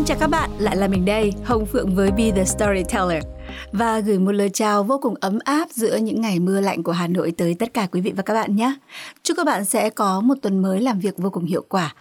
[0.00, 3.24] Xin chào các bạn, lại là mình đây, Hồng Phượng với Be The Storyteller
[3.72, 6.92] và gửi một lời chào vô cùng ấm áp giữa những ngày mưa lạnh của
[6.92, 8.74] Hà Nội tới tất cả quý vị và các bạn nhé.
[9.22, 11.94] Chúc các bạn sẽ có một tuần mới làm việc vô cùng hiệu quả,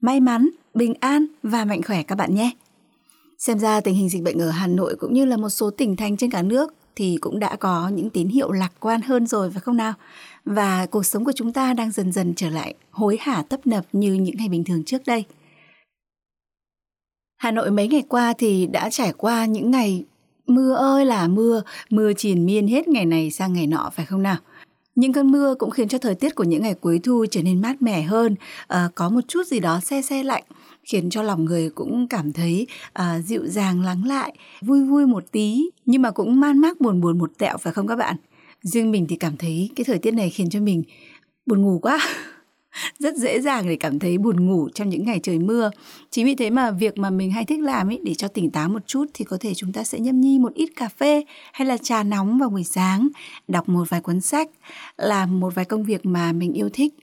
[0.00, 2.50] may mắn, bình an và mạnh khỏe các bạn nhé.
[3.38, 5.96] Xem ra tình hình dịch bệnh ở Hà Nội cũng như là một số tỉnh
[5.96, 9.50] thành trên cả nước thì cũng đã có những tín hiệu lạc quan hơn rồi
[9.50, 9.92] phải không nào?
[10.44, 13.84] Và cuộc sống của chúng ta đang dần dần trở lại hối hả tấp nập
[13.92, 15.24] như những ngày bình thường trước đây.
[17.40, 20.04] Hà Nội mấy ngày qua thì đã trải qua những ngày
[20.46, 24.22] mưa ơi là mưa, mưa triền miên hết ngày này sang ngày nọ phải không
[24.22, 24.36] nào?
[24.94, 27.62] Những cơn mưa cũng khiến cho thời tiết của những ngày cuối thu trở nên
[27.62, 30.42] mát mẻ hơn, à, có một chút gì đó xe xe lạnh,
[30.84, 35.24] khiến cho lòng người cũng cảm thấy à, dịu dàng lắng lại, vui vui một
[35.32, 38.16] tí, nhưng mà cũng man mác buồn buồn một tẹo phải không các bạn?
[38.62, 40.82] Riêng mình thì cảm thấy cái thời tiết này khiến cho mình
[41.46, 41.98] buồn ngủ quá.
[42.98, 45.70] rất dễ dàng để cảm thấy buồn ngủ trong những ngày trời mưa.
[46.10, 48.68] Chính vì thế mà việc mà mình hay thích làm ấy để cho tỉnh táo
[48.68, 51.66] một chút thì có thể chúng ta sẽ nhâm nhi một ít cà phê hay
[51.66, 53.08] là trà nóng vào buổi sáng,
[53.48, 54.50] đọc một vài cuốn sách,
[54.96, 56.94] làm một vài công việc mà mình yêu thích,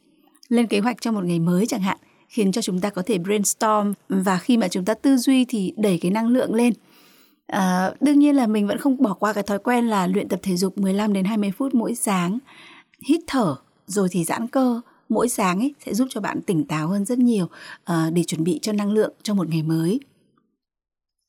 [0.50, 3.18] lên kế hoạch cho một ngày mới chẳng hạn khiến cho chúng ta có thể
[3.18, 6.74] brainstorm và khi mà chúng ta tư duy thì đẩy cái năng lượng lên.
[7.48, 10.40] À, đương nhiên là mình vẫn không bỏ qua cái thói quen là luyện tập
[10.44, 12.40] thể dục 15 đến 20 phút mỗi sáng,
[13.02, 13.56] hít thở
[13.88, 17.20] rồi thì giãn cơ mỗi sáng ấy sẽ giúp cho bạn tỉnh táo hơn rất
[17.20, 17.46] nhiều
[17.92, 20.00] uh, để chuẩn bị cho năng lượng cho một ngày mới.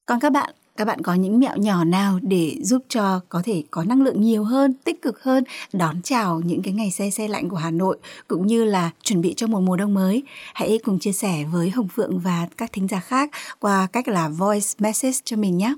[0.06, 3.62] Còn các bạn, các bạn có những mẹo nhỏ nào để giúp cho có thể
[3.70, 7.28] có năng lượng nhiều hơn, tích cực hơn, đón chào những cái ngày xe xe
[7.28, 10.22] lạnh của Hà Nội cũng như là chuẩn bị cho một mùa đông mới?
[10.54, 13.30] Hãy cùng chia sẻ với Hồng Phượng và các thính giả khác
[13.60, 15.74] qua cách là voice message cho mình nhé.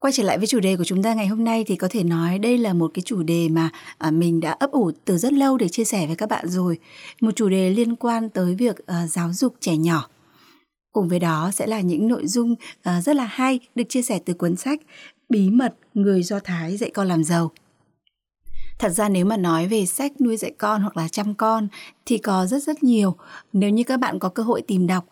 [0.00, 2.04] Quay trở lại với chủ đề của chúng ta ngày hôm nay thì có thể
[2.04, 5.32] nói đây là một cái chủ đề mà à, mình đã ấp ủ từ rất
[5.32, 6.78] lâu để chia sẻ với các bạn rồi.
[7.20, 10.08] Một chủ đề liên quan tới việc uh, giáo dục trẻ nhỏ.
[10.92, 14.18] Cùng với đó sẽ là những nội dung uh, rất là hay được chia sẻ
[14.24, 14.80] từ cuốn sách
[15.28, 17.50] Bí mật người Do Thái dạy con làm giàu.
[18.78, 21.68] Thật ra nếu mà nói về sách nuôi dạy con hoặc là chăm con
[22.06, 23.16] thì có rất rất nhiều.
[23.52, 25.04] Nếu như các bạn có cơ hội tìm đọc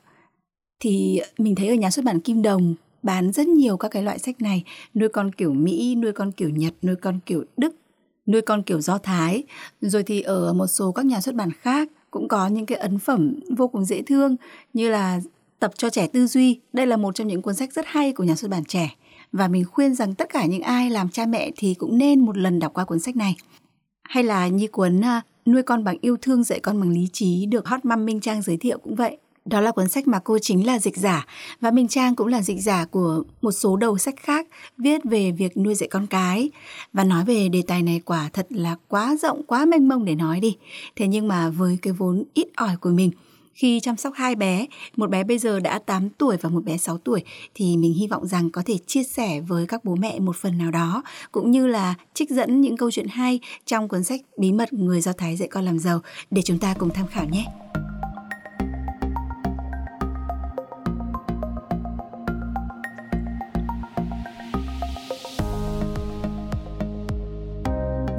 [0.80, 4.18] thì mình thấy ở nhà xuất bản Kim Đồng bán rất nhiều các cái loại
[4.18, 4.64] sách này,
[4.94, 7.76] nuôi con kiểu mỹ, nuôi con kiểu nhật, nuôi con kiểu đức,
[8.26, 9.44] nuôi con kiểu do thái.
[9.80, 12.98] Rồi thì ở một số các nhà xuất bản khác cũng có những cái ấn
[12.98, 14.36] phẩm vô cùng dễ thương
[14.72, 15.20] như là
[15.58, 16.60] tập cho trẻ tư duy.
[16.72, 18.96] Đây là một trong những cuốn sách rất hay của nhà xuất bản trẻ.
[19.32, 22.36] Và mình khuyên rằng tất cả những ai làm cha mẹ thì cũng nên một
[22.36, 23.36] lần đọc qua cuốn sách này.
[24.02, 27.46] Hay là như cuốn à, nuôi con bằng yêu thương dạy con bằng lý trí
[27.46, 30.38] được hot mom minh trang giới thiệu cũng vậy đó là cuốn sách mà cô
[30.38, 31.26] chính là dịch giả
[31.60, 34.46] và Minh Trang cũng là dịch giả của một số đầu sách khác
[34.78, 36.50] viết về việc nuôi dạy con cái.
[36.92, 40.14] Và nói về đề tài này quả thật là quá rộng, quá mênh mông để
[40.14, 40.56] nói đi.
[40.96, 43.10] Thế nhưng mà với cái vốn ít ỏi của mình,
[43.54, 46.76] khi chăm sóc hai bé, một bé bây giờ đã 8 tuổi và một bé
[46.76, 47.22] 6 tuổi
[47.54, 50.58] thì mình hy vọng rằng có thể chia sẻ với các bố mẹ một phần
[50.58, 51.02] nào đó
[51.32, 55.00] cũng như là trích dẫn những câu chuyện hay trong cuốn sách Bí mật người
[55.00, 57.46] Do Thái dạy con làm giàu để chúng ta cùng tham khảo nhé.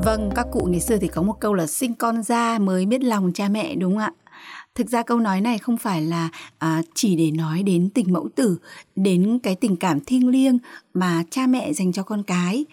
[0.07, 3.03] Vâng, các cụ ngày xưa thì có một câu là sinh con ra mới biết
[3.03, 4.11] lòng cha mẹ đúng không ạ?
[4.75, 8.29] Thực ra câu nói này không phải là à, chỉ để nói đến tình mẫu
[8.35, 8.57] tử,
[8.95, 10.57] đến cái tình cảm thiêng liêng
[10.93, 12.65] mà cha mẹ dành cho con cái.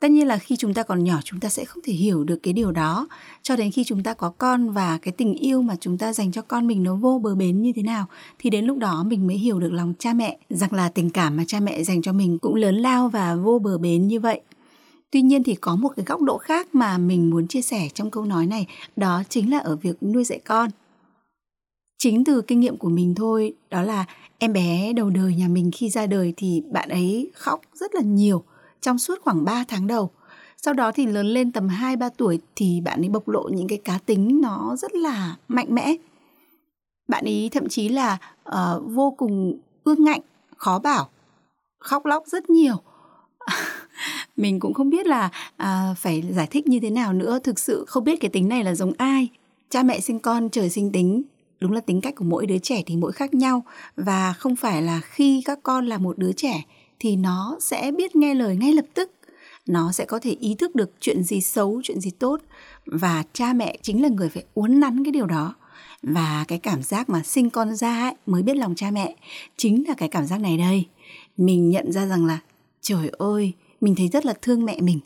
[0.00, 2.38] Tất nhiên là khi chúng ta còn nhỏ chúng ta sẽ không thể hiểu được
[2.42, 3.08] cái điều đó
[3.42, 6.32] cho đến khi chúng ta có con và cái tình yêu mà chúng ta dành
[6.32, 8.06] cho con mình nó vô bờ bến như thế nào
[8.38, 11.36] thì đến lúc đó mình mới hiểu được lòng cha mẹ rằng là tình cảm
[11.36, 14.40] mà cha mẹ dành cho mình cũng lớn lao và vô bờ bến như vậy.
[15.16, 18.10] Tuy nhiên thì có một cái góc độ khác mà mình muốn chia sẻ trong
[18.10, 18.66] câu nói này,
[18.96, 20.70] đó chính là ở việc nuôi dạy con.
[21.98, 24.04] Chính từ kinh nghiệm của mình thôi, đó là
[24.38, 28.00] em bé đầu đời nhà mình khi ra đời thì bạn ấy khóc rất là
[28.00, 28.44] nhiều
[28.80, 30.10] trong suốt khoảng 3 tháng đầu.
[30.56, 33.78] Sau đó thì lớn lên tầm 2-3 tuổi thì bạn ấy bộc lộ những cái
[33.78, 35.96] cá tính nó rất là mạnh mẽ.
[37.08, 38.18] Bạn ấy thậm chí là
[38.48, 38.54] uh,
[38.86, 40.20] vô cùng ương ngạnh,
[40.56, 41.08] khó bảo,
[41.78, 42.76] khóc lóc rất nhiều.
[44.36, 47.38] mình cũng không biết là à, phải giải thích như thế nào nữa.
[47.38, 49.28] Thực sự không biết cái tính này là giống ai.
[49.70, 51.22] Cha mẹ sinh con trời sinh tính.
[51.60, 53.64] Đúng là tính cách của mỗi đứa trẻ thì mỗi khác nhau.
[53.96, 56.62] Và không phải là khi các con là một đứa trẻ
[56.98, 59.10] thì nó sẽ biết nghe lời ngay lập tức.
[59.66, 62.40] Nó sẽ có thể ý thức được chuyện gì xấu chuyện gì tốt.
[62.86, 65.54] Và cha mẹ chính là người phải uốn nắn cái điều đó.
[66.02, 69.16] Và cái cảm giác mà sinh con ra ấy, mới biết lòng cha mẹ
[69.56, 70.84] chính là cái cảm giác này đây.
[71.36, 72.38] Mình nhận ra rằng là
[72.80, 75.00] trời ơi mình thấy rất là thương mẹ mình.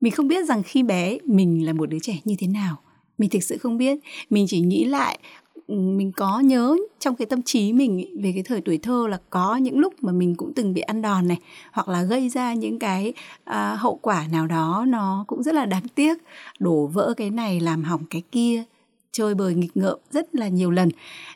[0.00, 2.76] Mình không biết rằng khi bé mình là một đứa trẻ như thế nào.
[3.18, 3.98] Mình thực sự không biết.
[4.30, 5.18] Mình chỉ nghĩ lại
[5.66, 9.20] ừ, mình có nhớ trong cái tâm trí mình về cái thời tuổi thơ là
[9.30, 11.38] có những lúc mà mình cũng từng bị ăn đòn này
[11.72, 13.12] hoặc là gây ra những cái
[13.44, 16.18] à, hậu quả nào đó nó cũng rất là đáng tiếc.
[16.58, 18.64] Đổ vỡ cái này làm hỏng cái kia
[19.12, 20.88] chơi bời nghịch ngợm rất là nhiều lần.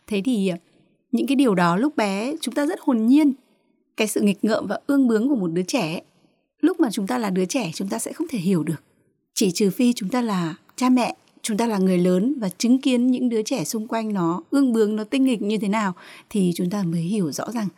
[0.07, 0.57] Thế thì à,
[1.13, 3.33] những cái điều đó lúc bé chúng ta rất hồn nhiên.
[3.97, 6.01] Cái sự nghịch ngợm và ương bướng của một đứa trẻ
[6.61, 8.83] lúc mà chúng ta là đứa trẻ chúng ta sẽ không thể hiểu được.
[9.35, 12.81] Chỉ trừ phi chúng ta là cha mẹ chúng ta là người lớn và chứng
[12.81, 15.95] kiến những đứa trẻ xung quanh nó ương bướng nó tinh nghịch như thế nào
[16.31, 17.69] thì chúng ta mới hiểu rõ rằng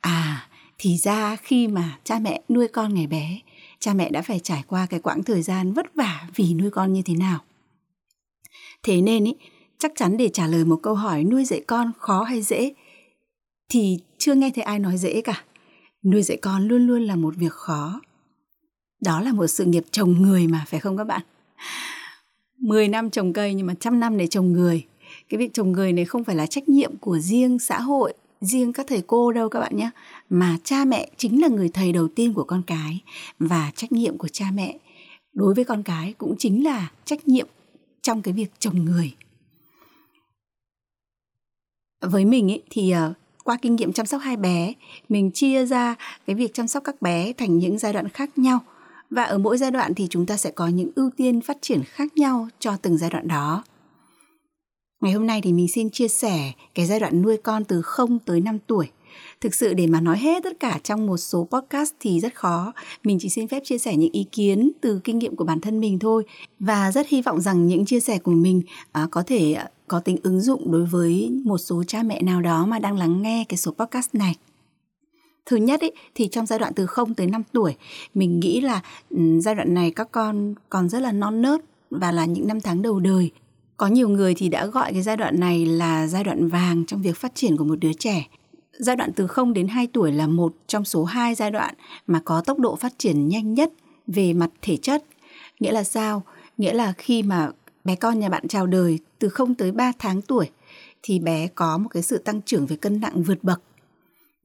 [0.00, 0.48] à
[0.78, 3.40] thì ra khi mà cha mẹ nuôi con ngày bé
[3.80, 6.92] cha mẹ đã phải trải qua cái quãng thời gian vất vả vì nuôi con
[6.92, 7.40] như thế nào.
[8.82, 9.34] Thế nên ý,
[9.78, 12.74] chắc chắn để trả lời một câu hỏi nuôi dạy con khó hay dễ
[13.68, 15.44] thì chưa nghe thấy ai nói dễ cả.
[16.02, 18.00] Nuôi dạy con luôn luôn là một việc khó
[19.00, 21.22] đó là một sự nghiệp trồng người mà phải không các bạn?
[22.58, 24.86] 10 năm trồng cây nhưng mà trăm năm để trồng người.
[25.28, 28.72] Cái việc trồng người này không phải là trách nhiệm của riêng xã hội riêng
[28.72, 29.90] các thầy cô đâu các bạn nhé
[30.30, 33.00] mà cha mẹ chính là người thầy đầu tiên của con cái
[33.38, 34.78] và trách nhiệm của cha mẹ
[35.32, 37.46] đối với con cái cũng chính là trách nhiệm
[38.02, 39.14] trong cái việc trồng người.
[42.00, 43.12] Với mình ý, thì ờ,
[43.44, 44.72] qua kinh nghiệm chăm sóc hai bé
[45.08, 45.94] mình chia ra
[46.26, 48.60] cái việc chăm sóc các bé thành những giai đoạn khác nhau
[49.10, 51.82] và ở mỗi giai đoạn thì chúng ta sẽ có những ưu tiên phát triển
[51.84, 53.64] khác nhau cho từng giai đoạn đó.
[55.00, 58.18] Ngày hôm nay thì mình xin chia sẻ cái giai đoạn nuôi con từ 0
[58.18, 58.88] tới 5 tuổi.
[59.40, 62.72] Thực sự để mà nói hết tất cả trong một số podcast thì rất khó.
[63.04, 65.80] Mình chỉ xin phép chia sẻ những ý kiến từ kinh nghiệm của bản thân
[65.80, 66.24] mình thôi
[66.58, 70.00] và rất hy vọng rằng những chia sẻ của mình à, có thể à, có
[70.00, 73.44] tính ứng dụng đối với một số cha mẹ nào đó mà đang lắng nghe
[73.48, 74.34] cái số podcast này.
[75.50, 77.76] Thứ nhất ấy, thì trong giai đoạn từ 0 tới 5 tuổi,
[78.14, 78.80] mình nghĩ là
[79.10, 81.60] um, giai đoạn này các con còn rất là non nớt
[81.90, 83.30] và là những năm tháng đầu đời.
[83.76, 87.02] Có nhiều người thì đã gọi cái giai đoạn này là giai đoạn vàng trong
[87.02, 88.26] việc phát triển của một đứa trẻ.
[88.72, 91.74] Giai đoạn từ 0 đến 2 tuổi là một trong số 2 giai đoạn
[92.06, 93.72] mà có tốc độ phát triển nhanh nhất
[94.06, 95.04] về mặt thể chất.
[95.60, 96.22] Nghĩa là sao?
[96.58, 97.50] Nghĩa là khi mà
[97.84, 100.50] bé con nhà bạn chào đời từ 0 tới 3 tháng tuổi
[101.02, 103.60] thì bé có một cái sự tăng trưởng về cân nặng vượt bậc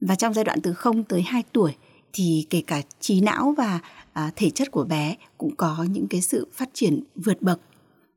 [0.00, 1.74] và trong giai đoạn từ 0 tới 2 tuổi
[2.12, 3.80] thì kể cả trí não và
[4.12, 7.60] à, thể chất của bé cũng có những cái sự phát triển vượt bậc.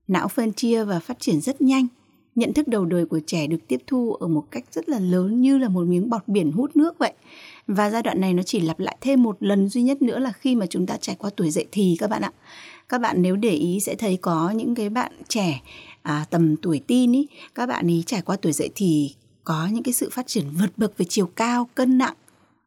[0.07, 1.87] Não phân chia và phát triển rất nhanh.
[2.35, 5.41] Nhận thức đầu đời của trẻ được tiếp thu ở một cách rất là lớn
[5.41, 7.13] như là một miếng bọt biển hút nước vậy.
[7.67, 10.31] Và giai đoạn này nó chỉ lặp lại thêm một lần duy nhất nữa là
[10.31, 12.31] khi mà chúng ta trải qua tuổi dậy thì các bạn ạ.
[12.89, 15.61] Các bạn nếu để ý sẽ thấy có những cái bạn trẻ
[16.01, 19.13] à, tầm tuổi teen ý, các bạn ấy trải qua tuổi dậy thì
[19.49, 22.13] có những cái sự phát triển vượt bậc về chiều cao, cân nặng,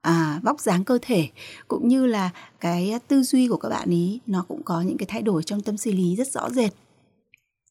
[0.01, 1.29] à, vóc dáng cơ thể
[1.69, 2.31] cũng như là
[2.61, 5.61] cái tư duy của các bạn ý nó cũng có những cái thay đổi trong
[5.61, 6.73] tâm sinh lý rất rõ rệt.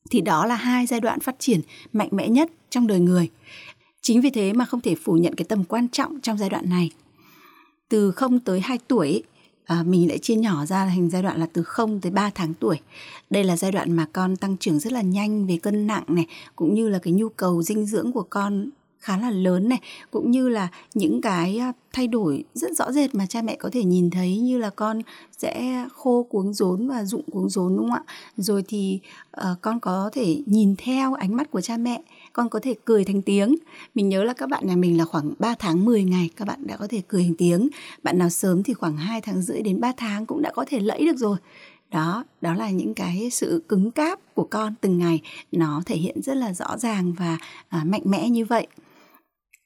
[0.09, 1.61] Thì đó là hai giai đoạn phát triển
[1.93, 3.29] mạnh mẽ nhất trong đời người.
[4.01, 6.69] Chính vì thế mà không thể phủ nhận cái tầm quan trọng trong giai đoạn
[6.69, 6.91] này.
[7.89, 9.23] Từ 0 tới 2 tuổi
[9.65, 12.53] à, mình lại chia nhỏ ra thành giai đoạn là từ 0 tới 3 tháng
[12.53, 12.79] tuổi.
[13.29, 16.25] Đây là giai đoạn mà con tăng trưởng rất là nhanh về cân nặng này,
[16.55, 18.69] cũng như là cái nhu cầu dinh dưỡng của con
[19.01, 19.79] khá là lớn này
[20.11, 23.69] cũng như là những cái à, thay đổi rất rõ rệt mà cha mẹ có
[23.73, 25.01] thể nhìn thấy như là con
[25.37, 28.03] sẽ khô cuống rốn và rụng cuống rốn đúng không ạ?
[28.37, 28.99] Rồi thì
[29.37, 32.01] uh, con có thể nhìn theo ánh mắt của cha mẹ
[32.33, 33.55] con có thể cười thành tiếng.
[33.95, 36.67] Mình nhớ là các bạn nhà mình là khoảng 3 tháng 10 ngày các bạn
[36.67, 37.69] đã có thể cười thành tiếng.
[38.03, 40.79] Bạn nào sớm thì khoảng 2 tháng rưỡi đến 3 tháng cũng đã có thể
[40.79, 41.37] lẫy được rồi.
[41.91, 45.21] Đó đó là những cái sự cứng cáp của con từng ngày.
[45.51, 47.37] Nó thể hiện rất là rõ ràng và
[47.69, 48.67] à, mạnh mẽ như vậy.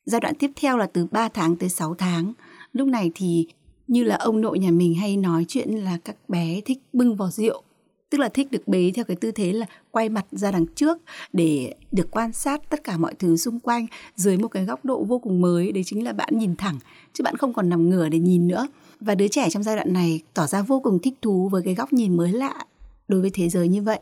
[0.06, 2.34] Giai đoạn tiếp theo là từ 3 tháng tới 6 tháng.
[2.74, 3.48] Lúc này thì
[3.88, 7.32] như là ông nội nhà mình hay nói chuyện là các bé thích bưng vào
[7.32, 7.62] rượu.
[8.10, 10.98] Tức là thích được bế theo cái tư thế là quay mặt ra đằng trước
[11.34, 13.86] để được quan sát tất cả mọi thứ xung quanh
[14.16, 15.72] dưới một cái góc độ vô cùng mới.
[15.72, 16.80] Đấy chính là bạn nhìn thẳng,
[17.14, 18.68] chứ bạn không còn nằm ngửa để nhìn nữa.
[19.00, 21.76] Và đứa trẻ trong giai đoạn này tỏ ra vô cùng thích thú với cái
[21.76, 22.66] góc nhìn mới lạ
[23.08, 24.00] đối với thế giới như vậy.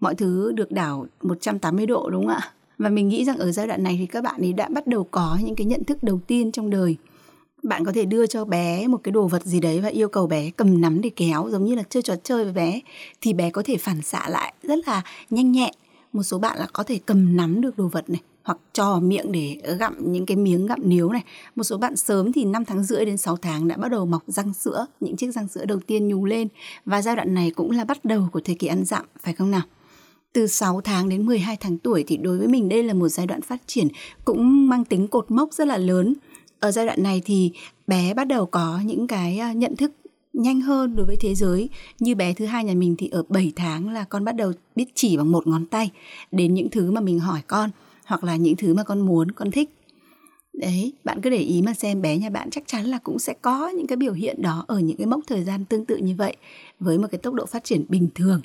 [0.00, 2.52] Mọi thứ được đảo 180 độ, đúng không ạ?
[2.78, 5.04] Và mình nghĩ rằng ở giai đoạn này thì các bạn ấy đã bắt đầu
[5.10, 6.96] có những cái nhận thức đầu tiên trong đời
[7.62, 10.26] bạn có thể đưa cho bé một cái đồ vật gì đấy và yêu cầu
[10.26, 12.80] bé cầm nắm để kéo giống như là chơi trò chơi với bé
[13.20, 15.74] thì bé có thể phản xạ lại rất là nhanh nhẹn
[16.12, 19.32] một số bạn là có thể cầm nắm được đồ vật này hoặc cho miệng
[19.32, 21.22] để gặm những cái miếng gặm níu này.
[21.56, 24.22] Một số bạn sớm thì 5 tháng rưỡi đến 6 tháng đã bắt đầu mọc
[24.26, 26.48] răng sữa, những chiếc răng sữa đầu tiên nhú lên
[26.84, 29.50] và giai đoạn này cũng là bắt đầu của thời kỳ ăn dặm phải không
[29.50, 29.62] nào?
[30.32, 33.26] Từ 6 tháng đến 12 tháng tuổi thì đối với mình đây là một giai
[33.26, 33.88] đoạn phát triển
[34.24, 36.14] cũng mang tính cột mốc rất là lớn.
[36.60, 37.52] Ở giai đoạn này thì
[37.86, 39.92] bé bắt đầu có những cái à, nhận thức
[40.32, 41.68] nhanh hơn đối với thế giới.
[41.98, 44.86] Như bé thứ hai nhà mình thì ở 7 tháng là con bắt đầu biết
[44.94, 45.90] chỉ bằng một ngón tay
[46.32, 47.70] đến những thứ mà mình hỏi con
[48.06, 49.70] hoặc là những thứ mà con muốn, con thích.
[50.52, 53.34] Đấy, bạn cứ để ý mà xem bé nhà bạn chắc chắn là cũng sẽ
[53.42, 56.14] có những cái biểu hiện đó ở những cái mốc thời gian tương tự như
[56.18, 56.36] vậy
[56.80, 58.40] với một cái tốc độ phát triển bình thường.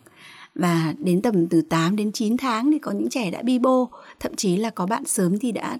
[0.56, 3.90] Và đến tầm từ 8 đến 9 tháng thì có những trẻ đã bi bô,
[4.20, 5.78] thậm chí là có bạn sớm thì đã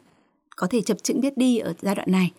[0.56, 2.32] có thể chập chững biết đi ở giai đoạn này.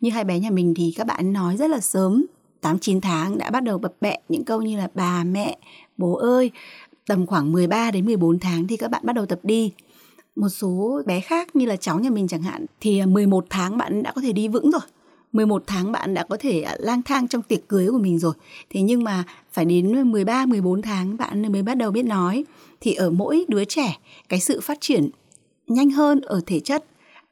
[0.00, 2.26] Như hai bé nhà mình thì các bạn nói rất là sớm,
[2.60, 5.58] 8 9 tháng đã bắt đầu bập bẹ những câu như là bà mẹ,
[5.96, 6.50] bố ơi.
[7.06, 9.72] Tầm khoảng 13 đến 14 tháng thì các bạn bắt đầu tập đi.
[10.36, 14.02] Một số bé khác như là cháu nhà mình chẳng hạn thì 11 tháng bạn
[14.02, 14.80] đã có thể đi vững rồi.
[15.32, 18.34] 11 tháng bạn đã có thể à, lang thang trong tiệc cưới của mình rồi.
[18.70, 22.44] Thế nhưng mà phải đến 13 14 tháng bạn mới bắt đầu biết nói
[22.80, 23.98] thì ở mỗi đứa trẻ
[24.28, 25.10] cái sự phát triển
[25.66, 26.84] nhanh hơn ở thể chất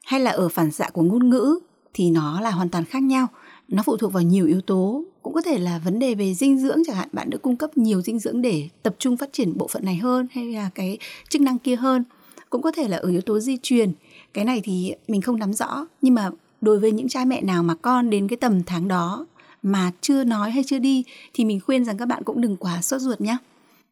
[0.03, 1.59] hay là ở phản xạ của ngôn ngữ
[1.93, 3.27] thì nó là hoàn toàn khác nhau.
[3.67, 6.59] Nó phụ thuộc vào nhiều yếu tố, cũng có thể là vấn đề về dinh
[6.59, 9.57] dưỡng chẳng hạn, bạn được cung cấp nhiều dinh dưỡng để tập trung phát triển
[9.57, 10.97] bộ phận này hơn hay là cái
[11.29, 12.03] chức năng kia hơn.
[12.49, 13.91] Cũng có thể là ở yếu tố di truyền.
[14.33, 16.29] Cái này thì mình không nắm rõ, nhưng mà
[16.61, 19.25] đối với những cha mẹ nào mà con đến cái tầm tháng đó
[19.63, 21.03] mà chưa nói hay chưa đi,
[21.33, 23.37] thì mình khuyên rằng các bạn cũng đừng quá sốt ruột nhé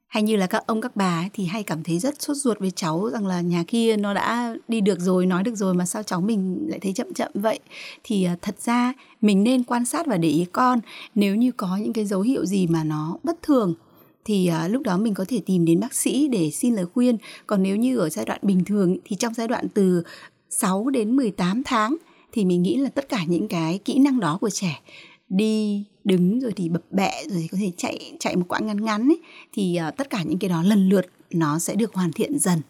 [0.10, 2.60] hay như là các ông, các bà ấy thì hay cảm thấy rất sốt ruột
[2.60, 5.86] với cháu rằng là nhà kia nó đã đi được rồi, nói được rồi mà
[5.86, 7.60] sao cháu mình lại thấy chậm chậm vậy?
[8.04, 10.80] Thì à, thật ra mình nên quan sát và để ý con.
[11.16, 13.74] Nếu như có những cái dấu hiệu gì mà nó bất thường,
[14.26, 17.18] thì à, lúc đó mình có thể tìm đến bác sĩ để xin lời khuyên.
[17.48, 20.04] Còn nếu như ở giai đoạn bình thường thì trong giai đoạn từ
[20.50, 21.98] 6 đến 18 tháng
[22.32, 24.82] thì mình nghĩ là tất cả những cái kỹ năng đó của trẻ
[25.30, 28.86] đi đứng rồi thì bập bẹ rồi thì có thể chạy chạy một quãng ngắn
[28.86, 29.20] ngắn ấy,
[29.54, 32.62] thì uh, tất cả những cái đó lần lượt nó sẽ được hoàn thiện dần.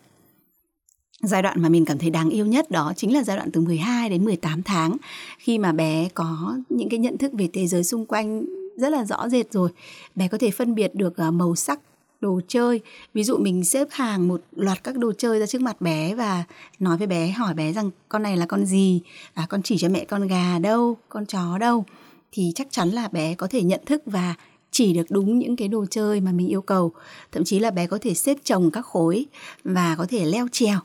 [1.22, 3.62] Giai đoạn mà mình cảm thấy đáng yêu nhất đó chính là giai đoạn từ
[3.62, 4.98] 12 đến 18 tháng
[5.38, 8.46] khi mà bé có những cái nhận thức về thế giới xung quanh
[8.78, 9.70] rất là rõ rệt rồi.
[10.16, 11.80] Bé có thể phân biệt được ờ, màu sắc
[12.22, 12.82] đồ chơi.
[13.14, 16.44] Ví dụ mình xếp hàng một loạt các đồ chơi ra trước mặt bé và
[16.80, 19.02] nói với bé, hỏi bé rằng con này là con gì?
[19.34, 20.98] À con chỉ cho mẹ con gà đâu?
[21.10, 21.86] Con chó đâu?
[22.32, 24.36] Thì chắc chắn là bé có thể nhận thức và
[24.72, 26.92] chỉ được đúng những cái đồ chơi mà mình yêu cầu.
[27.32, 29.26] Thậm chí là bé có thể xếp chồng các khối
[29.64, 30.80] và có thể leo trèo.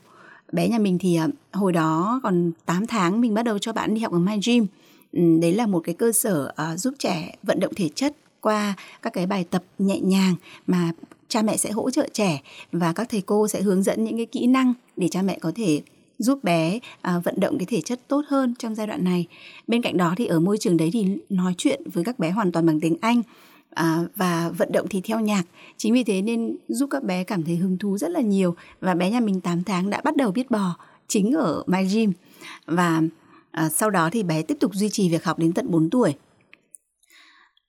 [0.51, 3.93] Bé nhà mình thì à, hồi đó còn 8 tháng mình bắt đầu cho bạn
[3.93, 4.67] đi học ở My Gym.
[5.13, 9.13] Đấy là một cái cơ sở à, giúp trẻ vận động thể chất qua các
[9.13, 10.35] cái bài tập nhẹ nhàng
[10.67, 10.91] mà
[11.35, 14.25] cha mẹ sẽ hỗ trợ trẻ và các thầy cô sẽ hướng dẫn những cái
[14.25, 15.81] kỹ năng để cha mẹ có thể
[16.17, 19.27] giúp bé à, vận động cái thể chất tốt hơn trong giai đoạn này.
[19.67, 22.51] Bên cạnh đó thì ở môi trường đấy thì nói chuyện với các bé hoàn
[22.51, 23.21] toàn bằng tiếng Anh
[23.69, 25.43] à, và vận động thì theo nhạc.
[25.77, 28.93] Chính vì thế nên giúp các bé cảm thấy hứng thú rất là nhiều và
[28.93, 30.77] bé nhà mình 8 tháng đã bắt đầu biết bò
[31.07, 32.11] chính ở My Gym
[32.65, 33.01] và
[33.51, 36.13] à, sau đó thì bé tiếp tục duy trì việc học đến tận 4 tuổi.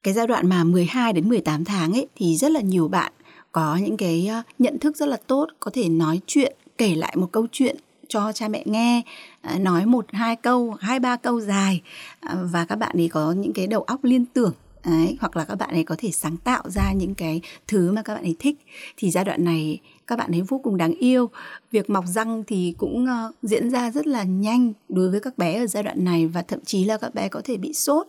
[0.02, 3.12] Cái giai đoạn mà 12 đến 18 tháng ấy thì rất là nhiều bạn
[3.56, 7.16] có những cái ờ, nhận thức rất là tốt, có thể nói chuyện, kể lại
[7.16, 7.76] một câu chuyện
[8.08, 9.02] cho cha mẹ nghe
[9.42, 11.82] ờ, nói một hai câu hai ba câu dài
[12.20, 14.52] ờ, và các bạn ấy có những cái đầu óc liên tưởng
[14.84, 18.02] Đấy, hoặc là các bạn ấy có thể sáng tạo ra những cái thứ mà
[18.02, 18.56] các bạn ấy thích.
[18.96, 21.30] Thì giai đoạn này các bạn ấy vô cùng đáng yêu.
[21.72, 25.58] Việc mọc răng thì cũng uh, diễn ra rất là nhanh đối với các bé
[25.58, 28.06] ở giai đoạn này và thậm chí là các bé có thể bị sốt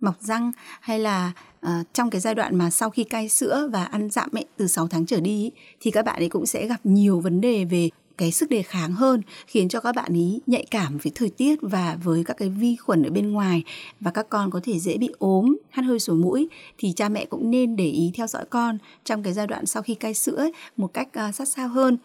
[0.00, 1.32] mọc răng hay là
[1.66, 4.66] uh, trong cái giai đoạn mà sau khi cai sữa và ăn dặm ấy từ
[4.66, 5.50] 6 tháng trở đi
[5.80, 8.92] thì các bạn ấy cũng sẽ gặp nhiều vấn đề về cái sức đề kháng
[8.92, 12.48] hơn khiến cho các bạn ý nhạy cảm với thời tiết và với các cái
[12.48, 13.64] vi khuẩn ở bên ngoài
[14.00, 16.48] và các con có thể dễ bị ốm hắt hơi sổ mũi.
[16.78, 19.82] Thì cha mẹ cũng nên để ý theo dõi con trong cái giai đoạn sau
[19.82, 21.98] khi cai sữa ấy, một cách uh, sát sao hơn.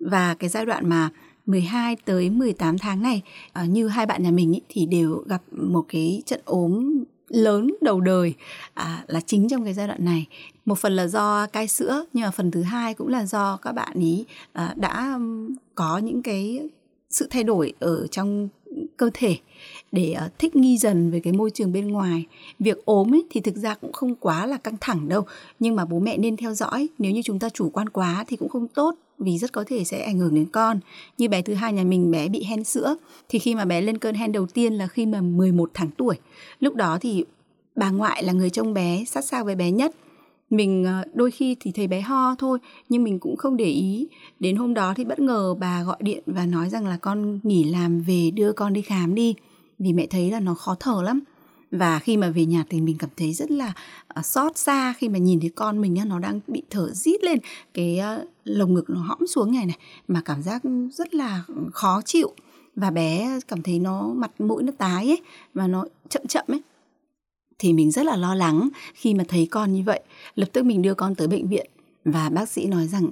[0.00, 1.10] Và cái giai đoạn mà
[1.46, 3.22] 12 tới 18 tháng này
[3.62, 7.74] uh, như hai bạn nhà mình ý, thì đều gặp một cái trận ốm lớn
[7.80, 8.34] đầu đời
[8.74, 10.26] à, là chính trong cái giai đoạn này.
[10.64, 13.72] Một phần là do cai sữa nhưng mà phần thứ hai cũng là do các
[13.72, 15.18] bạn ý à, đã
[15.74, 16.68] có những cái
[17.10, 18.48] sự thay đổi ở trong
[18.96, 19.36] cơ thể
[19.92, 22.26] để uh, thích nghi dần với cái môi trường bên ngoài.
[22.58, 25.26] Việc ốm ấy thì thực ra cũng không quá là căng thẳng đâu
[25.58, 26.88] nhưng mà bố mẹ nên theo dõi.
[26.98, 29.84] Nếu như chúng ta chủ quan quá thì cũng không tốt vì rất có thể
[29.84, 30.80] sẽ ảnh hưởng đến con.
[31.18, 32.96] Như bé thứ hai nhà mình, bé bị hen sữa,
[33.28, 36.16] thì khi mà bé lên cơn hen đầu tiên là khi mà 11 tháng tuổi.
[36.60, 37.24] Lúc đó thì
[37.76, 39.94] bà ngoại là người trông bé sát sao với bé nhất.
[40.50, 42.58] Mình ờ, đôi khi thì thấy bé ho thôi,
[42.88, 44.08] nhưng mình cũng không để ý.
[44.40, 47.64] Đến hôm đó thì bất ngờ bà gọi điện và nói rằng là con nghỉ
[47.64, 49.34] làm về, đưa con đi khám đi.
[49.78, 51.20] Vì mẹ thấy là nó khó thở lắm
[51.70, 53.72] và khi mà về nhà thì mình cảm thấy rất là
[54.18, 57.38] uh, xót xa khi mà nhìn thấy con mình nó đang bị thở rít lên.
[57.74, 60.62] Cái uh, lồng ngực nó hõm xuống này này mà cảm giác
[60.92, 62.34] rất là khó chịu.
[62.76, 65.20] Và bé cảm thấy nó mặt mũi nó tái ấy
[65.54, 66.62] và nó chậm chậm ấy.
[67.58, 70.00] Thì mình rất là lo lắng khi mà thấy con như vậy.
[70.34, 71.70] Lập tức mình đưa con tới bệnh viện
[72.04, 73.08] và bác sĩ nói rằng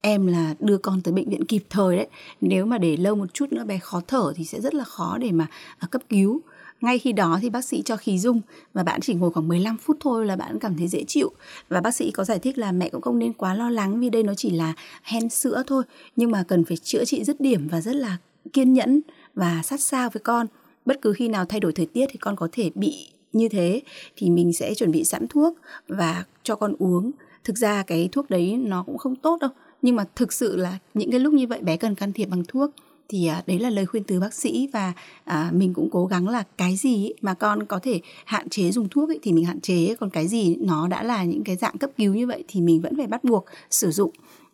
[0.00, 2.06] em là đưa con tới bệnh viện kịp thời đấy.
[2.40, 5.18] Nếu mà để lâu một chút nữa bé khó thở thì sẽ rất là khó
[5.18, 5.46] để mà
[5.78, 6.40] à, cấp cứu
[6.80, 8.40] ngay khi đó thì bác sĩ cho khí dung
[8.74, 11.32] và bạn chỉ ngồi khoảng 15 phút thôi là bạn cảm thấy dễ chịu.
[11.68, 14.10] Và bác sĩ có giải thích là mẹ cũng không nên quá lo lắng vì
[14.10, 15.82] đây nó chỉ là hen sữa thôi,
[16.16, 18.16] nhưng mà cần phải chữa trị dứt điểm và rất là
[18.52, 19.00] kiên nhẫn
[19.34, 20.46] và sát sao với con.
[20.84, 23.82] Bất cứ khi nào thay đổi thời tiết thì con có thể bị như thế
[24.16, 27.10] thì mình sẽ chuẩn bị sẵn thuốc và cho con uống.
[27.44, 29.50] Thực ra cái thuốc đấy nó cũng không tốt đâu,
[29.82, 32.44] nhưng mà thực sự là những cái lúc như vậy bé cần can thiệp bằng
[32.48, 32.70] thuốc
[33.08, 34.92] thì à, đấy là lời khuyên từ bác sĩ và
[35.24, 38.88] à, mình cũng cố gắng là cái gì mà con có thể hạn chế dùng
[38.88, 41.78] thuốc ấy, thì mình hạn chế còn cái gì nó đã là những cái dạng
[41.78, 44.10] cấp cứu như vậy thì mình vẫn phải bắt buộc sử dụng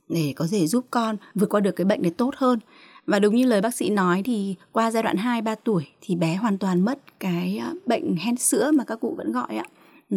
[0.08, 2.58] để có thể giúp con vượt qua được cái bệnh này tốt hơn
[3.06, 6.14] và đúng như lời bác sĩ nói thì qua giai đoạn 2 3 tuổi thì
[6.14, 9.64] bé hoàn toàn mất cái à, bệnh hen sữa mà các cụ vẫn gọi ạ.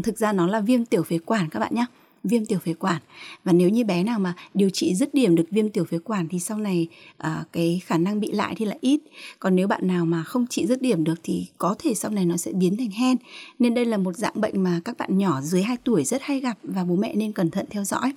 [0.04, 1.86] Thực ra nó là viêm tiểu phế quản các bạn nhé
[2.28, 3.02] viêm tiểu phế quản.
[3.44, 6.28] Và nếu như bé nào mà điều trị dứt điểm được viêm tiểu phế quản
[6.28, 9.00] thì sau này à, cái khả năng bị lại thì là ít.
[9.40, 12.26] Còn nếu bạn nào mà không trị dứt điểm được thì có thể sau này
[12.26, 13.18] nó sẽ biến thành hen.
[13.60, 16.40] Nên đây là một dạng bệnh mà các bạn nhỏ dưới 2 tuổi rất hay
[16.40, 18.14] gặp và bố mẹ nên cẩn thận theo dõi.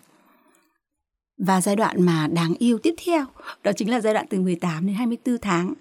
[1.38, 3.27] Và giai đoạn mà đáng yêu tiếp theo
[3.62, 5.75] đó chính là giai đoạn từ 18 đến 24 tháng.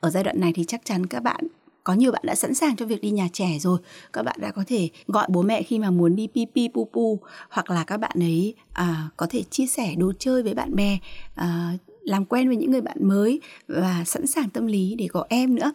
[0.00, 1.46] Ở giai đoạn này thì chắc chắn các bạn
[1.86, 3.78] có nhiều bạn đã sẵn sàng cho việc đi nhà trẻ rồi.
[4.12, 6.84] Các bạn đã có thể gọi bố mẹ khi mà muốn đi pi pi pu
[6.92, 10.74] pu hoặc là các bạn ấy à, có thể chia sẻ đồ chơi với bạn
[10.74, 10.98] bè
[11.34, 15.24] à, làm quen với những người bạn mới và sẵn sàng tâm lý để có
[15.28, 15.72] em nữa.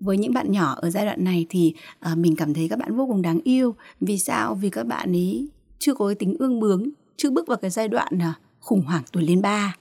[0.00, 2.96] Với những bạn nhỏ ở giai đoạn này thì à, mình cảm thấy các bạn
[2.96, 3.74] vô cùng đáng yêu.
[4.00, 4.54] Vì sao?
[4.54, 7.88] Vì các bạn ấy chưa có cái tính ương bướng chưa bước vào cái giai
[7.88, 8.34] đoạn à,
[8.66, 9.76] khủng hoảng tuổi lên ba.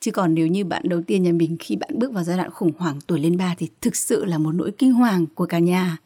[0.00, 2.50] Chứ còn nếu như bạn đầu tiên nhà mình khi bạn bước vào giai đoạn
[2.50, 5.58] khủng hoảng tuổi lên ba thì thực sự là một nỗi kinh hoàng của cả
[5.58, 5.96] nhà.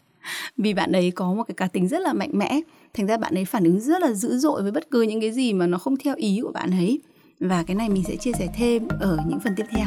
[0.57, 2.61] Vì bạn ấy có một cái cá tính rất là mạnh mẽ,
[2.95, 5.33] thành ra bạn ấy phản ứng rất là dữ dội với bất cứ những cái
[5.33, 7.01] gì mà nó không theo ý của bạn ấy.
[7.40, 9.87] Và cái này mình sẽ chia sẻ thêm ở những phần tiếp theo.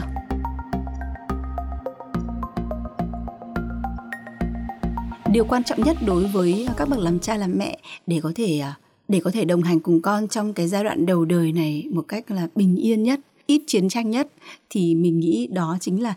[5.32, 8.60] Điều quan trọng nhất đối với các bậc làm cha làm mẹ để có thể
[8.60, 8.76] à,
[9.08, 12.06] để có thể đồng hành cùng con trong cái giai đoạn đầu đời này một
[12.08, 14.28] cách là bình yên nhất, ít chiến tranh nhất,
[14.70, 16.14] thì mình nghĩ đó chính là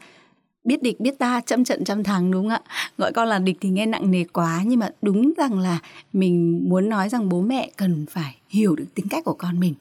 [0.64, 2.62] biết địch, biết ta, trăm trận trăm thắng, đúng không ạ?
[2.98, 5.79] Gọi con là địch thì nghe nặng nề quá, nhưng mà đúng rằng là
[6.12, 9.74] mình muốn nói rằng bố mẹ cần phải hiểu được tính cách của con mình.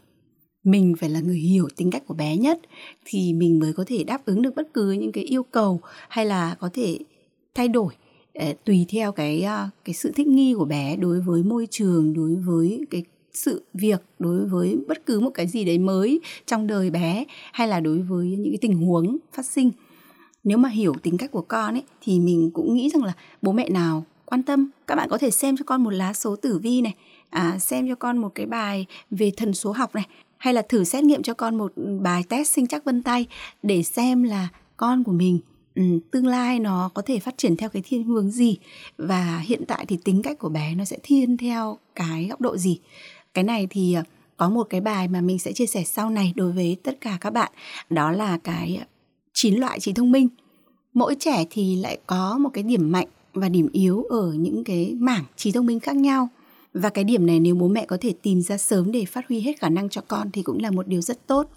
[0.64, 2.60] Mình phải là người hiểu tính cách của bé nhất
[3.06, 6.26] thì mình mới có thể đáp ứng được bất cứ những cái yêu cầu hay
[6.26, 7.00] là có thể
[7.56, 7.94] thay đổi
[8.66, 12.36] tùy theo cái ờ, cái sự thích nghi của bé đối với môi trường đối
[12.36, 16.90] với cái sự việc đối với bất cứ một cái gì đấy mới trong đời
[16.90, 17.24] bé
[17.54, 19.72] hay là đối với những cái tình huống phát sinh.
[20.44, 23.52] Nếu mà hiểu tính cách của con ấy thì mình cũng nghĩ rằng là bố
[23.52, 24.70] mẹ nào quan tâm?
[24.88, 26.96] Các bạn có thể xem cho con một lá số tử vi này
[27.30, 30.06] à, xem cho con một cái bài về thần số học này
[30.38, 33.26] hay là thử xét nghiệm cho con một ừ, bài test sinh chắc vân tay
[33.64, 34.48] để xem là
[34.78, 35.40] con của mình
[35.78, 38.58] Ừ, tương lai nó có thể phát triển theo cái thiên hướng gì?
[38.98, 42.58] Và hiện tại thì tính cách của bé nó sẽ thiên theo cái góc độ
[42.58, 42.80] gì?
[43.34, 44.04] Cái này thì ờ,
[44.38, 47.18] có một cái bài mà mình sẽ chia sẻ sau này đối với tất cả
[47.22, 47.52] các bạn.
[47.90, 48.82] Đó là cái
[49.34, 50.28] chín loại trí thông minh.
[50.94, 54.94] Mỗi trẻ thì lại có một cái điểm mạnh và điểm yếu ở những cái
[55.00, 56.30] mảng trí thông minh khác nhau.
[56.74, 59.40] Và cái điểm này nếu bố mẹ có thể tìm ra sớm để phát huy
[59.40, 61.50] hết khả năng cho con thì cũng là một điều rất tốt.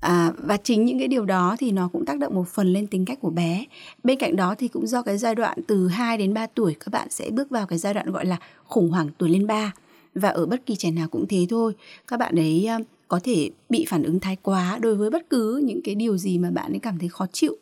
[0.00, 2.86] À, và chính những cái điều đó thì nó cũng tác động một phần lên
[2.86, 3.64] tính cách của bé.
[4.04, 6.88] Bên cạnh đó thì cũng do cái giai đoạn từ 2 đến 3 tuổi các
[6.92, 9.72] bạn sẽ bước vào cái giai đoạn gọi là khủng hoảng tuổi lên 3
[10.14, 11.72] và ở bất kỳ trẻ nào cũng thế thôi.
[12.06, 15.62] Các bạn ấy à, có thể bị phản ứng thái quá đối với bất cứ
[15.64, 17.56] những cái điều gì mà bạn ấy cảm thấy khó chịu.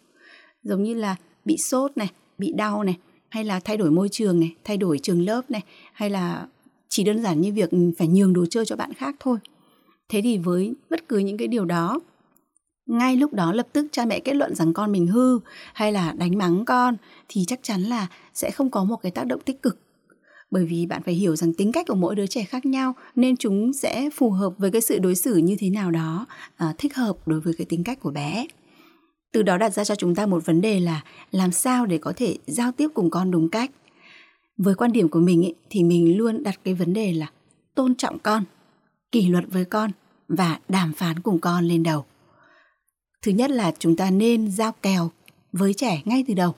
[0.63, 2.97] Giống như là bị sốt này bị đau này
[3.29, 6.47] hay là thay đổi môi trường này thay đổi trường lớp này hay là
[6.89, 9.39] chỉ đơn giản như việc ừ, phải nhường đồ chơi cho bạn khác thôi.
[10.09, 12.01] Thế thì với bất cứ những cái điều đó
[12.89, 15.39] ngay lúc đó lập tức cha mẹ kết luận rằng con mình hư
[15.73, 16.97] hay là đánh mắng con
[17.29, 19.79] thì chắc chắn là sẽ không có một cái tác động tích cực.
[20.51, 23.37] Bởi vì bạn phải hiểu rằng tính cách của mỗi đứa trẻ khác nhau nên
[23.37, 26.95] chúng sẽ phù hợp với cái sự đối xử như thế nào đó à, thích
[26.95, 28.47] hợp đối với cái tính cách của bé.
[29.33, 32.13] Từ đó đặt ra cho chúng ta một vấn đề là làm sao để có
[32.17, 33.71] thể giao tiếp cùng con đúng cách.
[34.57, 37.31] Với quan điểm của mình ý, thì mình luôn đặt cái vấn đề là
[37.75, 38.45] tôn trọng con
[39.13, 39.91] kỷ luật với con
[40.29, 42.05] và đàm phán cùng con lên đầu
[43.23, 45.11] thứ nhất là chúng ta nên giao kèo
[45.53, 46.55] với trẻ ngay từ đầu,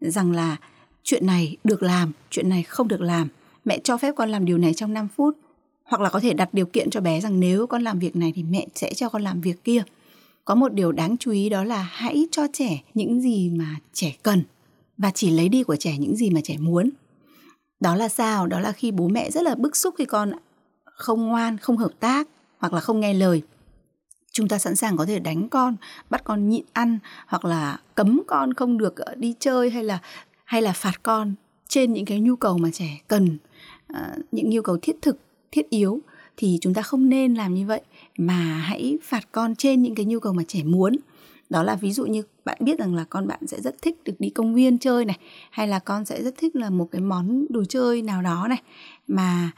[0.00, 0.56] rằng là
[1.02, 3.28] chuyện này được làm, chuyện này không được làm.
[3.64, 5.36] Mẹ cho phép con làm điều này trong 5 phút,
[5.84, 8.32] hoặc là có thể đặt điều kiện cho bé rằng nếu con làm việc này
[8.36, 9.82] thì mẹ sẽ cho con làm việc kia.
[10.44, 14.12] Có một điều đáng chú ý đó là hãy cho trẻ những gì mà trẻ
[14.22, 14.42] cần
[14.98, 16.90] và chỉ lấy đi của trẻ những gì mà trẻ muốn.
[17.80, 18.46] Đó là sao?
[18.46, 20.32] Đó là khi bố mẹ rất là bức xúc khi con
[20.84, 23.42] không ngoan, không hợp tác hoặc là không nghe lời
[24.32, 25.76] chúng ta sẵn sàng có thể đánh con,
[26.10, 29.98] bắt con nhịn ăn, hoặc là cấm con không được ờ, đi chơi hay là
[30.44, 31.34] hay là phạt con
[31.68, 33.38] trên những cái nhu cầu mà trẻ cần.
[33.86, 35.18] Ờ, những nhu cầu thiết thực,
[35.52, 36.00] thiết yếu
[36.36, 37.80] thì chúng ta không nên làm như vậy,
[38.18, 40.96] mà hãy phạt con trên những cái nhu cầu mà trẻ muốn.
[41.50, 44.12] Đó là ví dụ như bạn biết rằng là con bạn sẽ rất thích được
[44.18, 45.18] đi công viên chơi này,
[45.50, 48.62] hay là con sẽ rất thích là một cái món đồ chơi nào đó này,
[49.08, 49.50] mà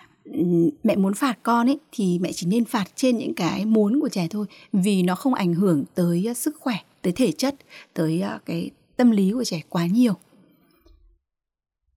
[0.84, 4.08] mẹ muốn phạt con ấy thì mẹ chỉ nên phạt trên những cái muốn của
[4.08, 7.54] trẻ thôi, vì nó không ảnh hưởng tới à, sức khỏe, tới thể chất,
[7.94, 10.14] tới à, cái tâm lý của trẻ quá nhiều.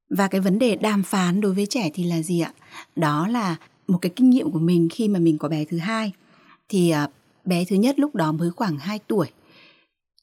[0.09, 2.53] Và cái vấn đề đàm phán đối với trẻ thì là gì ạ?
[2.95, 3.55] Đó là
[3.87, 6.11] một cái kinh nghiệm của mình khi mà mình có bé thứ hai.
[6.69, 7.07] Thì à,
[7.45, 9.27] bé thứ nhất lúc đó mới khoảng 2 tuổi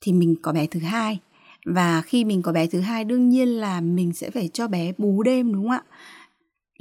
[0.01, 1.19] thì mình có bé thứ hai.
[1.65, 4.93] Và khi mình có bé thứ hai, đương nhiên là mình sẽ phải cho bé
[4.99, 5.83] bú đêm, đúng không ạ?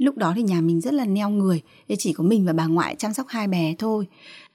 [0.02, 1.62] Lúc đó thì nhà mình rất là neo người
[1.98, 4.06] chỉ có mình và bà ngoại chăm sóc hai bé thôi.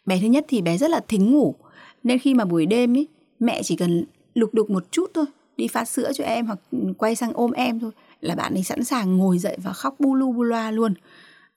[0.05, 1.55] Bé thứ nhất thì bé rất là thính ngủ,
[2.03, 3.07] nên khi mà buổi đêm ấy
[3.39, 5.25] mẹ chỉ cần lục đục một chút thôi,
[5.57, 6.60] đi phát sữa cho em hoặc
[6.97, 10.15] quay sang ôm em thôi là bạn ấy sẵn sàng ngồi dậy và khóc bu
[10.15, 10.93] lu bu loa luôn.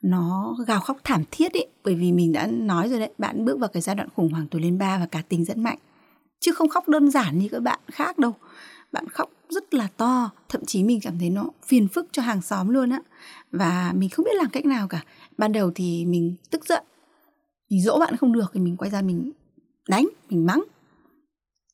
[0.03, 3.59] Nó gào khóc thảm thiết ấy bởi vì mình đã nói rồi đấy, bạn bước
[3.59, 5.79] vào cái giai đoạn khủng hoảng tuổi lên ba và cá tính rất mạnh.
[6.41, 8.35] Chứ không khóc đơn giản như các bạn khác đâu
[8.93, 12.43] bạn khóc rất là to, thậm chí mình cảm thấy nó phiền phức cho hàng
[12.43, 13.01] xóm luôn á.
[13.53, 15.05] Và mình không biết làm cách nào cả.
[15.39, 16.85] Ban đầu thì mình tức giận.
[17.71, 19.33] Mình dỗ bạn không được thì mình quay ra mình
[19.89, 20.65] đánh, mình mắng.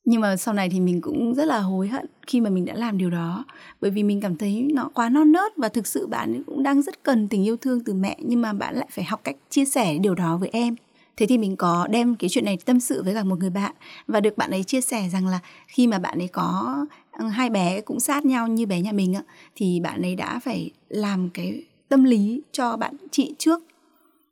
[0.05, 2.73] Nhưng mà sau này thì mình cũng rất là hối hận khi mà mình đã
[2.73, 3.45] làm điều đó.
[3.81, 6.81] Bởi vì mình cảm thấy nó quá non nớt và thực sự bạn cũng đang
[6.81, 9.65] rất cần tình yêu thương từ mẹ, nhưng mà bạn lại phải học cách chia
[9.65, 10.75] sẻ điều đó với em
[11.17, 13.75] thế thì mình có đem cái chuyện này tâm sự với cả một người bạn
[14.07, 16.77] và được bạn ấy chia sẻ rằng là khi mà bạn ấy có
[17.19, 19.21] ừ, hai bé cũng sát nhau như bé nhà mình á
[19.55, 23.63] thì bạn ấy đã phải làm cái tâm lý cho bạn chị trước.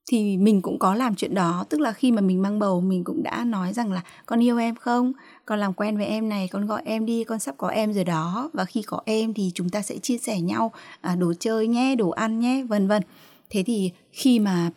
[0.08, 3.04] Thì mình cũng có làm chuyện đó tức là khi mà mình mang bầu mình
[3.04, 5.14] cũng đã nói rằng là con yêu em không?
[5.46, 8.04] Con làm quen với em này con gọi em đi con sắp có em rồi
[8.04, 10.72] đó và khi có em thì chúng ta sẽ chia sẻ nhau
[11.02, 13.04] à, đồ chơi nhé đồ ăn nhé vân vân.
[13.50, 14.72] Thế thì khi mà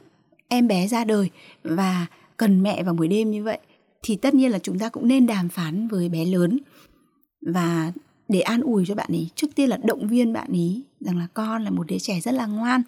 [0.48, 1.30] em bé ra đời
[1.62, 2.06] và
[2.36, 3.58] cần mẹ vào buổi đêm như vậy
[4.02, 6.58] thì tất nhiên là chúng ta cũng nên đàm phán với bé lớn.
[7.40, 7.92] Và
[8.28, 11.26] để an ủi cho bạn ấy trước tiên là động viên bạn ấy rằng là
[11.34, 12.82] con là một đứa trẻ rất là ngoan.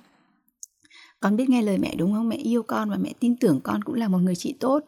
[1.21, 2.29] Con biết nghe lời mẹ đúng không?
[2.29, 4.85] Mẹ yêu con và mẹ tin tưởng con cũng là một người chị tốt.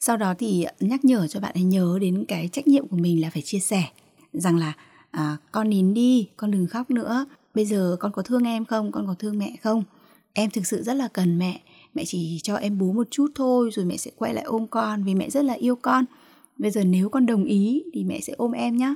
[0.00, 3.22] Sau đó thì nhắc nhở cho bạn ấy nhớ đến cái trách nhiệm của mình
[3.22, 3.84] là phải chia sẻ
[4.32, 4.72] rằng là
[5.10, 7.26] à, con nín đi con đừng khóc nữa.
[7.54, 8.92] Bây giờ con có thương em không?
[8.92, 9.84] Con có thương mẹ không?
[10.32, 11.60] Em thực sự rất là cần mẹ
[11.96, 15.04] mẹ chỉ cho em bú một chút thôi, rồi mẹ sẽ quay lại ôm con
[15.04, 16.04] vì mẹ rất là yêu con.
[16.58, 18.94] Bây giờ nếu con đồng ý thì mẹ sẽ ôm em nhé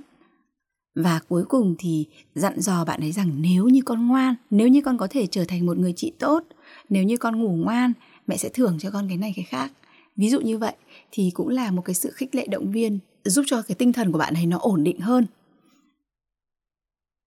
[0.95, 4.81] và cuối cùng thì dặn dò bạn ấy rằng nếu như con ngoan, nếu như
[4.81, 6.45] con có thể trở thành một người chị tốt,
[6.89, 7.93] nếu như con ngủ ngoan,
[8.27, 9.73] mẹ sẽ thưởng cho con cái này cái khác.
[10.17, 10.75] Ví dụ như vậy
[11.13, 14.13] thì cũng là một cái sự khích lệ động viên, giúp cho cái tinh thần
[14.13, 15.27] của bạn ấy nó ổn định hơn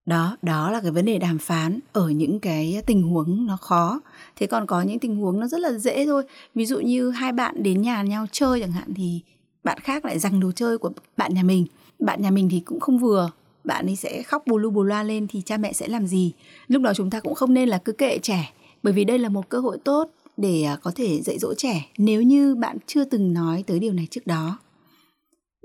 [0.05, 4.01] đó đó là cái vấn đề đàm phán ở những cái tình huống nó khó.
[4.35, 6.23] Thế còn có những tình huống nó rất là dễ thôi.
[6.55, 9.21] Ví dụ như hai bạn đến nhà nhau chơi chẳng hạn thì
[9.63, 11.65] bạn khác lại giành đồ chơi của bạn nhà mình.
[11.99, 13.31] Bạn nhà mình thì cũng không vừa.
[13.63, 16.31] Bạn ấy sẽ khóc bù lu bù loa lên thì cha mẹ sẽ làm gì?
[16.67, 19.29] Lúc đó chúng ta cũng không nên là cứ kệ trẻ bởi vì đây là
[19.29, 23.05] một cơ hội tốt để à, có thể dạy dỗ trẻ nếu như bạn chưa
[23.05, 24.57] từng nói tới điều này trước đó.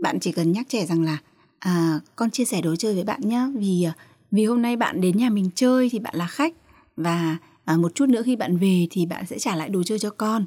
[0.02, 1.18] Bạn chỉ cần nhắc trẻ rằng là
[1.58, 3.92] à, con chia sẻ đồ chơi với bạn nhé vì à,
[4.30, 6.54] vì hôm nay bạn đến nhà mình chơi thì bạn là khách.
[6.96, 9.98] Và à, một chút nữa khi bạn về thì bạn sẽ trả lại đồ chơi
[9.98, 10.44] cho con.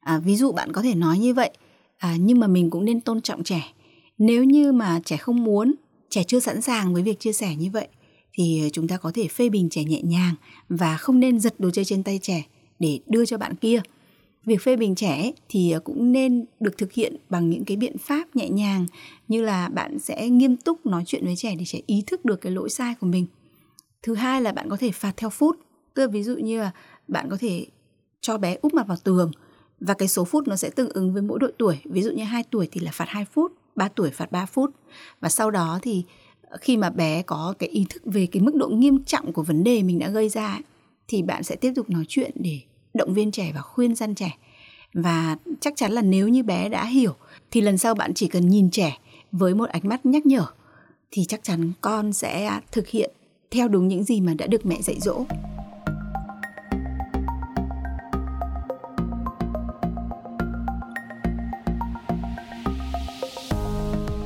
[0.00, 1.50] À, ví dụ bạn có thể nói như vậy
[1.98, 3.72] à, nhưng mà mình cũng nên tôn trọng trẻ.
[4.18, 5.74] Nếu như mà trẻ không muốn
[6.10, 7.88] trẻ chưa sẵn sàng với việc chia sẻ như vậy
[8.32, 10.34] thì à, chúng ta có thể phê bình trẻ nhẹ nhàng
[10.68, 12.44] và không nên giật đồ chơi trên tay trẻ
[12.78, 13.80] để đưa cho bạn kia
[14.48, 17.98] việc phê bình trẻ thì ờ, cũng nên được thực hiện bằng những cái biện
[17.98, 18.86] pháp nhẹ nhàng,
[19.28, 22.40] như là bạn sẽ nghiêm túc nói chuyện với trẻ để trẻ ý thức được
[22.40, 23.26] cái lỗi sai của mình.
[24.02, 25.56] Thứ hai là bạn có thể phạt theo phút,
[25.94, 26.70] tức là ví dụ như là
[27.08, 27.66] bạn có thể
[28.20, 29.30] cho bé úp mặt vào tường,
[29.80, 31.78] và cái số phút nó sẽ tương ứng với mỗi độ tuổi.
[31.84, 34.70] Ví dụ như 2 tuổi thì là phạt 2 phút 3 tuổi phạt 3 phút.
[35.20, 36.04] Và sau đó thì
[36.42, 39.42] ờ, khi mà bé có cái ý thức về cái mức độ nghiêm trọng của
[39.42, 40.58] vấn đề mình đã gây ra
[41.08, 42.60] thì bạn sẽ tiếp tục nói chuyện để
[42.94, 44.36] động viên trẻ và khuyên răn trẻ.
[44.94, 47.14] Và chắc chắn là nếu như bé đã hiểu,
[47.50, 48.98] thì lần sau bạn chỉ cần nhìn trẻ
[49.32, 50.44] với một ánh mắt nhắc nhở,
[51.10, 53.10] thì chắc chắn con sẽ thực hiện
[53.50, 55.24] theo đúng những gì mà đã được mẹ dạy dỗ.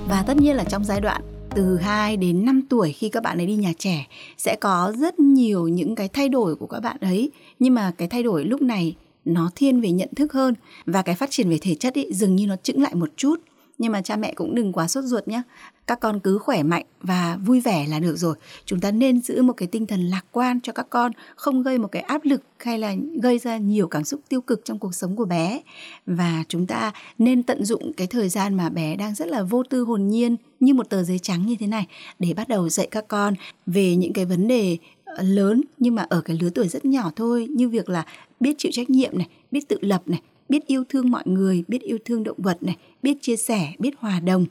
[0.08, 1.22] Và tất nhiên là trong giai đoạn
[1.54, 4.06] từ 2 đến 5 tuổi khi các bạn ấy đi nhà trẻ,
[4.38, 7.30] sẽ có rất nhiều những cái thay đổi của các bạn ấy
[7.62, 10.54] nhưng mà cái thay đổi lúc này, nó thiên về nhận thức hơn
[10.86, 13.40] và cái phát triển về thể chất ấy dường như nó chững lại một chút.
[13.78, 15.42] Nhưng mà cha mẹ cũng đừng quá sốt ruột nhé
[15.86, 18.34] các con cứ khỏe mạnh và vui vẻ là được rồi.
[18.64, 21.78] Chúng ta nên giữ một cái tinh thần lạc quan cho các con, không gây
[21.78, 24.94] một cái áp lực hay là gây ra nhiều cảm xúc tiêu cực trong cuộc
[24.94, 25.60] sống của bé.
[26.06, 29.62] Và chúng ta nên tận dụng cái thời gian mà bé đang rất là vô
[29.62, 31.86] tư hồn nhiên như một tờ giấy trắng như thế này
[32.18, 33.34] để bắt đầu dạy các con
[33.66, 34.78] về những cái vấn đề
[35.18, 38.06] lớn nhưng mà ở cái lứa tuổi rất nhỏ thôi như việc là
[38.40, 41.82] biết chịu trách nhiệm này biết tự lập này biết yêu thương mọi người biết
[41.82, 44.46] yêu thương động vật này biết chia sẻ biết hòa đồng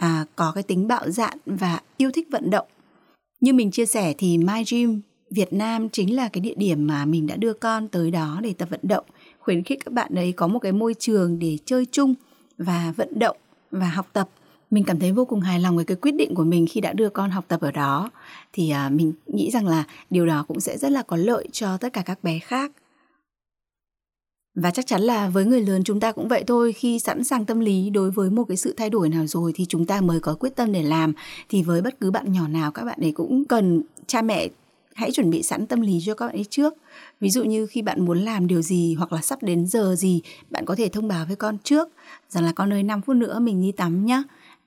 [0.00, 2.66] à, có cái tính bạo dạn và yêu thích vận động.
[3.40, 7.04] Như mình chia sẻ thì My Gym Việt Nam chính là cái địa điểm mà
[7.04, 9.04] mình đã đưa con tới đó để tập vận động.
[9.38, 12.14] Khuyến khích các bạn ấy có một cái môi trường để chơi chung
[12.58, 13.36] và vận động
[13.70, 14.28] và học tập
[14.70, 16.92] mình cảm thấy vô cùng hài lòng với cái quyết định của mình khi đã
[16.92, 18.10] đưa con học tập ở đó.
[18.52, 21.76] Thì à, mình nghĩ rằng là điều đó cũng sẽ rất là có lợi cho
[21.76, 22.72] tất cả các bé khác.
[24.54, 26.72] Và chắc chắn là với người lớn chúng ta cũng vậy thôi.
[26.72, 29.66] Khi sẵn sàng tâm lý đối với một cái sự thay đổi nào rồi thì
[29.68, 31.12] chúng ta mới có quyết tâm để làm.
[31.48, 34.48] Thì với bất cứ bạn nhỏ nào các bạn ấy cũng cần cha mẹ
[34.94, 36.74] hãy chuẩn bị sẵn tâm lý cho các bạn ấy trước.
[37.20, 40.22] Ví dụ như khi bạn muốn làm điều gì hoặc là sắp đến giờ gì
[40.50, 41.88] bạn có thể thông báo với con trước
[42.28, 44.22] rằng là con ơi 5 phút nữa mình đi tắm nhá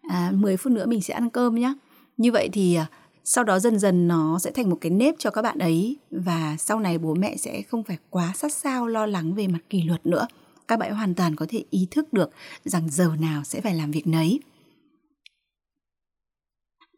[0.09, 1.73] à, 10 phút nữa mình sẽ ăn cơm nhé.
[2.17, 2.87] như vậy thì à,
[3.23, 6.55] sau đó dần dần nó sẽ thành một cái nếp cho các bạn ấy và
[6.59, 9.81] sau này bố mẹ sẽ không phải quá sát sao lo lắng về mặt kỷ
[9.83, 10.27] luật nữa
[10.67, 12.29] các bạn hoàn toàn có thể ý thức được
[12.65, 14.39] rằng giờ nào sẽ phải làm việc nấy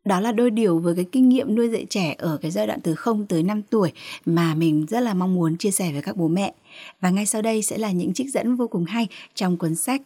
[0.05, 2.81] đó là đôi điều với cái kinh nghiệm nuôi dạy trẻ ở cái giai đoạn
[2.81, 3.91] từ 0 tới 5 tuổi
[4.25, 6.53] mà mình rất là mong muốn chia sẻ với các bố mẹ.
[7.01, 10.01] Và ngay sau đây sẽ là những trích dẫn vô cùng hay trong cuốn sách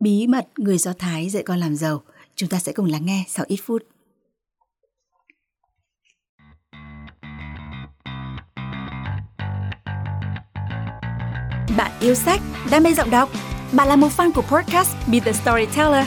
[0.00, 2.02] Bí mật người Do Thái dạy con làm giàu.
[2.38, 3.82] Chúng ta sẽ cùng lắng nghe sau ít phút.
[11.76, 13.30] Bạn yêu sách, đam mê giọng đọc,
[13.72, 16.06] bạn là một fan của podcast Be The Storyteller.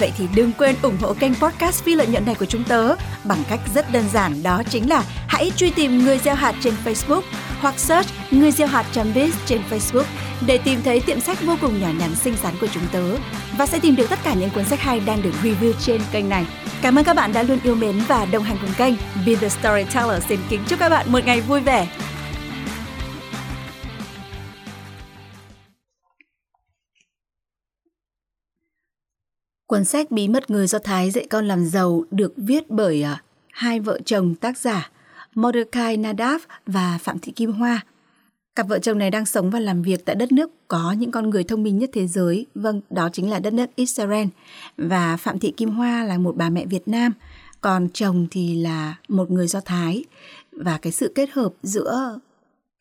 [0.00, 2.96] Vậy thì đừng quên ủng hộ kênh podcast phi lợi nhuận này của chúng tớ
[3.24, 6.74] bằng cách rất đơn giản đó chính là hãy truy tìm người gieo hạt trên
[6.84, 7.22] Facebook
[7.60, 10.04] hoặc search người gieo hạt biz trên Facebook
[10.46, 13.16] để tìm thấy tiệm sách vô cùng nhỏ nhắn xinh xắn của chúng tớ
[13.58, 16.28] và sẽ tìm được tất cả những cuốn sách hay đang được review trên kênh
[16.28, 16.46] này.
[16.82, 18.94] Cảm ơn các bạn đã luôn yêu mến và đồng hành cùng kênh.
[19.26, 21.88] Be the Storyteller xin kính chúc các bạn một ngày vui vẻ.
[29.66, 33.22] Cuốn sách Bí mật người Do Thái dạy con làm giàu được viết bởi à,
[33.52, 34.90] hai vợ chồng tác giả
[35.34, 37.84] Mordecai Nadav và Phạm Thị Kim Hoa.
[38.54, 41.30] Cặp vợ chồng này đang sống và làm việc tại đất nước có những con
[41.30, 44.26] người thông minh nhất thế giới, vâng, đó chính là đất nước Israel.
[44.76, 47.12] Và Phạm Thị Kim Hoa là một bà mẹ Việt Nam,
[47.60, 50.04] còn chồng thì là một người Do Thái.
[50.52, 52.18] Và cái sự kết hợp giữa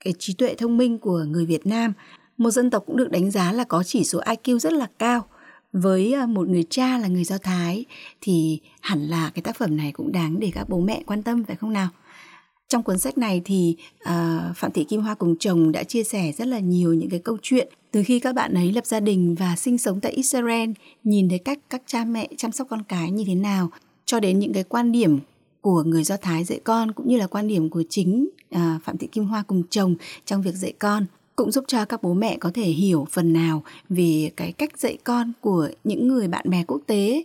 [0.03, 1.93] cái trí tuệ thông minh của người Việt Nam,
[2.37, 5.25] một dân tộc cũng được đánh giá là có chỉ số IQ rất là cao–
[5.73, 7.85] với ờ, một người cha là người do thái
[8.21, 11.43] thì hẳn là cái tác phẩm này cũng đáng để các bố mẹ quan tâm
[11.43, 11.89] phải không nào
[12.69, 14.09] trong cuốn sách này thì uh,
[14.55, 17.37] phạm thị kim hoa cùng chồng đã chia sẻ rất là nhiều những cái câu
[17.41, 20.69] chuyện từ khi các bạn ấy lập gia đình và sinh sống tại israel
[21.03, 23.69] nhìn thấy cách các cha mẹ chăm sóc con cái như thế nào
[24.05, 25.19] cho đến những cái quan điểm
[25.61, 28.97] của người do thái dạy con cũng như là quan điểm của chính à, phạm
[28.97, 31.05] thị kim hoa cùng chồng trong việc dạy con
[31.39, 34.97] cũng giúp cho các bố mẹ có thể hiểu phần nào về cái cách dạy
[35.03, 37.23] con của những người bạn bè quốc tế.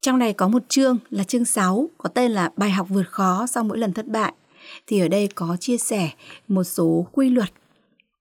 [0.00, 3.46] Trong này có một chương là chương 6 có tên là bài học vượt khó
[3.46, 4.32] sau mỗi lần thất bại.
[4.86, 6.10] Thì ở đây có chia sẻ
[6.48, 7.52] một số quy luật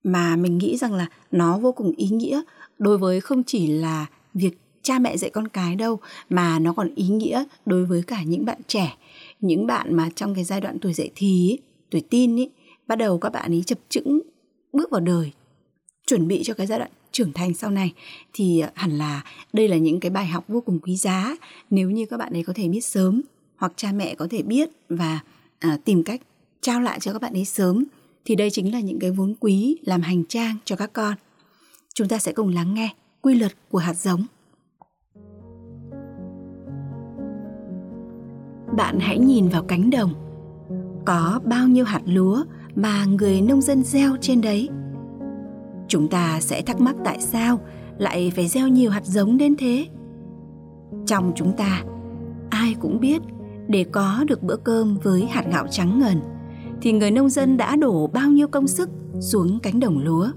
[0.04, 2.42] mà mình nghĩ rằng là nó vô cùng ý nghĩa
[2.80, 6.96] đối với không chỉ là việc cha mẹ dạy con cái đâu mà nó còn
[6.96, 8.98] ý nghĩa đối với cả những bạn trẻ,
[9.42, 11.58] những bạn mà trong cái giai đoạn tuổi dậy thì,
[11.90, 12.50] tuổi tin ấy
[12.88, 14.22] bắt đầu các bạn ấy chập chững
[14.74, 15.32] bước vào đời
[16.08, 17.94] chuẩn bị cho cái giai đoạn trưởng thành sau này.
[18.34, 21.36] Thì ờ, hẳn là đây là những cái bài học vô cùng quý giá
[21.70, 23.22] nếu như các bạn ấy có thể biết sớm
[23.58, 25.20] hoặc cha mẹ có thể biết và
[25.60, 26.22] à, tìm cách
[26.64, 27.84] trao lại cho các bạn ấy sớm
[28.26, 31.14] thì đây chính là những cái vốn quý làm hành trang cho các con.
[31.94, 34.26] Chúng ta sẽ cùng lắng nghe quy luật của hạt giống.
[38.78, 40.14] Bạn hãy nhìn vào cánh đồng.
[41.06, 42.44] Có bao nhiêu hạt lúa
[42.76, 44.70] mà người nông dân gieo trên đấy?
[45.88, 47.60] Chúng ta sẽ thắc mắc tại sao
[47.98, 49.88] lại phải gieo nhiều hạt giống đến thế.
[51.06, 51.84] Trong chúng ta,
[52.50, 53.22] ai cũng biết
[53.68, 56.22] để có được bữa cơm với hạt gạo trắng ngần
[56.84, 60.28] thì người nông dân đã đổ bao nhiêu công sức xuống cánh đồng lúa.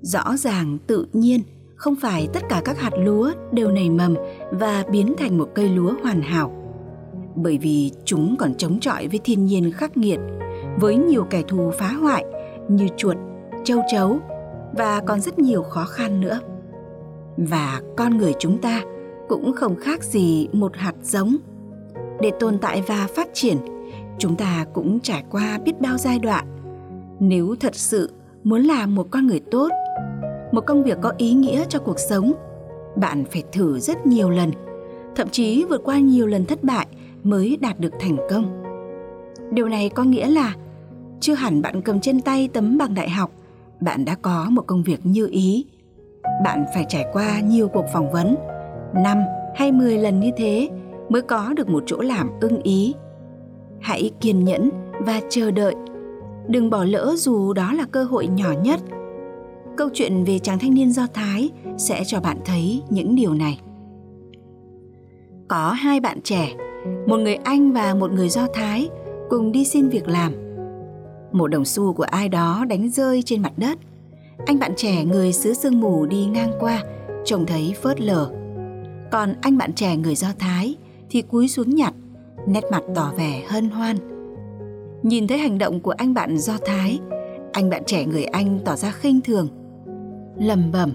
[0.00, 1.40] Rõ ràng tự nhiên
[1.76, 4.14] không phải tất cả các hạt lúa đều nảy mầm
[4.50, 6.52] và biến thành một cây lúa hoàn hảo.
[7.34, 10.20] Bởi vì chúng còn chống chọi với thiên nhiên khắc nghiệt,
[10.80, 12.24] với nhiều kẻ thù phá hoại
[12.68, 13.16] như chuột,
[13.64, 14.18] châu chấu
[14.76, 16.40] và còn rất nhiều khó khăn nữa.
[17.36, 18.82] Và con người chúng ta
[19.28, 21.36] cũng không khác gì một hạt giống.
[22.20, 23.56] Để tồn tại và phát triển,
[24.18, 26.46] chúng ta cũng trải qua biết bao giai đoạn.
[27.20, 28.10] Nếu thật sự
[28.44, 29.68] muốn làm một con người tốt,
[30.52, 32.32] một công việc có ý nghĩa cho cuộc sống,
[32.96, 34.50] bạn phải thử rất nhiều lần,
[35.16, 36.86] thậm chí vượt qua nhiều lần thất bại
[37.22, 38.62] mới đạt được thành công.
[39.50, 40.54] Điều này có nghĩa là
[41.20, 43.30] chưa hẳn bạn cầm trên tay tấm bằng đại học,
[43.80, 45.66] bạn đã có một công việc như ý.
[46.44, 48.36] Bạn phải trải qua nhiều cuộc phỏng vấn,
[48.94, 49.22] năm
[49.54, 50.68] hay 10 lần như thế
[51.08, 52.94] mới có được một chỗ làm ưng ý
[53.80, 55.74] hãy kiên nhẫn và chờ đợi.
[56.48, 58.80] Đừng bỏ lỡ dù đó là cơ hội nhỏ nhất.
[59.76, 63.60] Câu chuyện về chàng thanh niên do thái sẽ cho bạn thấy những điều này.
[65.48, 66.54] Có hai bạn trẻ,
[67.06, 68.88] một người anh và một người do thái,
[69.30, 70.32] cùng đi xin việc làm.
[71.32, 73.78] Một đồng xu của ai đó đánh rơi trên mặt đất.
[74.46, 76.82] Anh bạn trẻ, người xứ sương mù đi ngang qua,
[77.24, 78.30] trông thấy phớt lờ.
[79.12, 80.76] Còn anh bạn trẻ, người do thái
[81.10, 81.94] thì cúi xuống nhặt
[82.48, 83.96] nét mặt tỏ vẻ hân hoan.
[85.02, 86.98] Nhìn thấy hành động của anh bạn do thái,
[87.52, 89.48] anh bạn trẻ người anh tỏ ra khinh thường.
[90.36, 90.92] Lầm bầm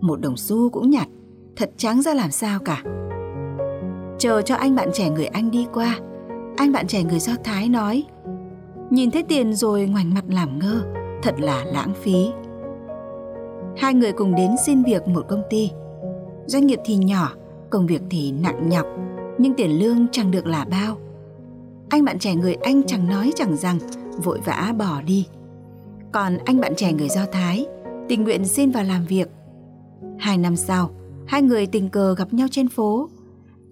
[0.00, 1.08] một đồng xu cũng nhặt,
[1.56, 2.82] thật trắng ra làm sao cả.
[4.18, 5.98] Chờ cho anh bạn trẻ người anh đi qua,
[6.56, 8.04] anh bạn trẻ người do thái nói,
[8.90, 10.82] nhìn thấy tiền rồi ngoảnh mặt làm ngơ,
[11.22, 12.30] thật là lãng phí.
[13.76, 15.70] Hai người cùng đến xin việc một công ty.
[16.46, 17.32] Doanh nghiệp thì nhỏ,
[17.70, 18.86] công việc thì nặng nhọc
[19.40, 20.96] nhưng tiền lương chẳng được là bao
[21.88, 23.78] anh bạn trẻ người anh chẳng nói chẳng rằng
[24.24, 25.26] vội vã bỏ đi
[26.12, 27.66] còn anh bạn trẻ người do thái
[28.10, 29.28] tình nguyện xin vào làm việc.
[30.18, 30.90] Hai năm sau,
[31.26, 33.08] hai người tình cờ gặp nhau trên phố.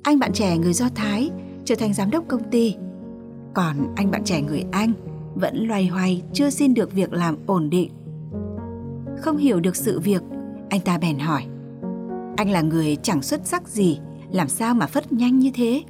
[0.03, 1.31] Anh bạn trẻ người Do Thái
[1.65, 2.77] trở thành giám đốc công ty.
[3.55, 4.93] Còn anh bạn trẻ người Anh
[5.35, 7.91] vẫn loay hoay chưa xin được việc làm ổn định.
[9.21, 10.23] Không hiểu được sự việc,
[10.71, 11.43] anh ta bèn hỏi.
[12.37, 13.99] Anh là người chẳng xuất sắc gì,
[14.33, 15.83] làm sao mà phất nhanh như thế?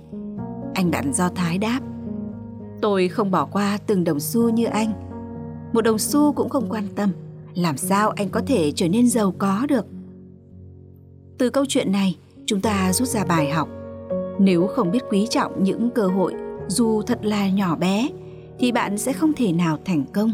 [0.75, 1.81] Anh bạn Do Thái đáp.
[2.81, 4.93] Tôi không bỏ qua từng đồng xu như anh.
[5.73, 7.13] Một đồng xu cũng không quan tâm
[7.55, 9.87] làm sao anh có thể trở nên giàu có được
[11.39, 13.69] từ câu chuyện này, chúng ta rút ra bài học
[14.39, 16.35] nếu không biết quý trọng những cơ hội,
[16.69, 18.09] dù thật là nhỏ bé,
[18.59, 20.33] thì bạn sẽ không thể nào thành công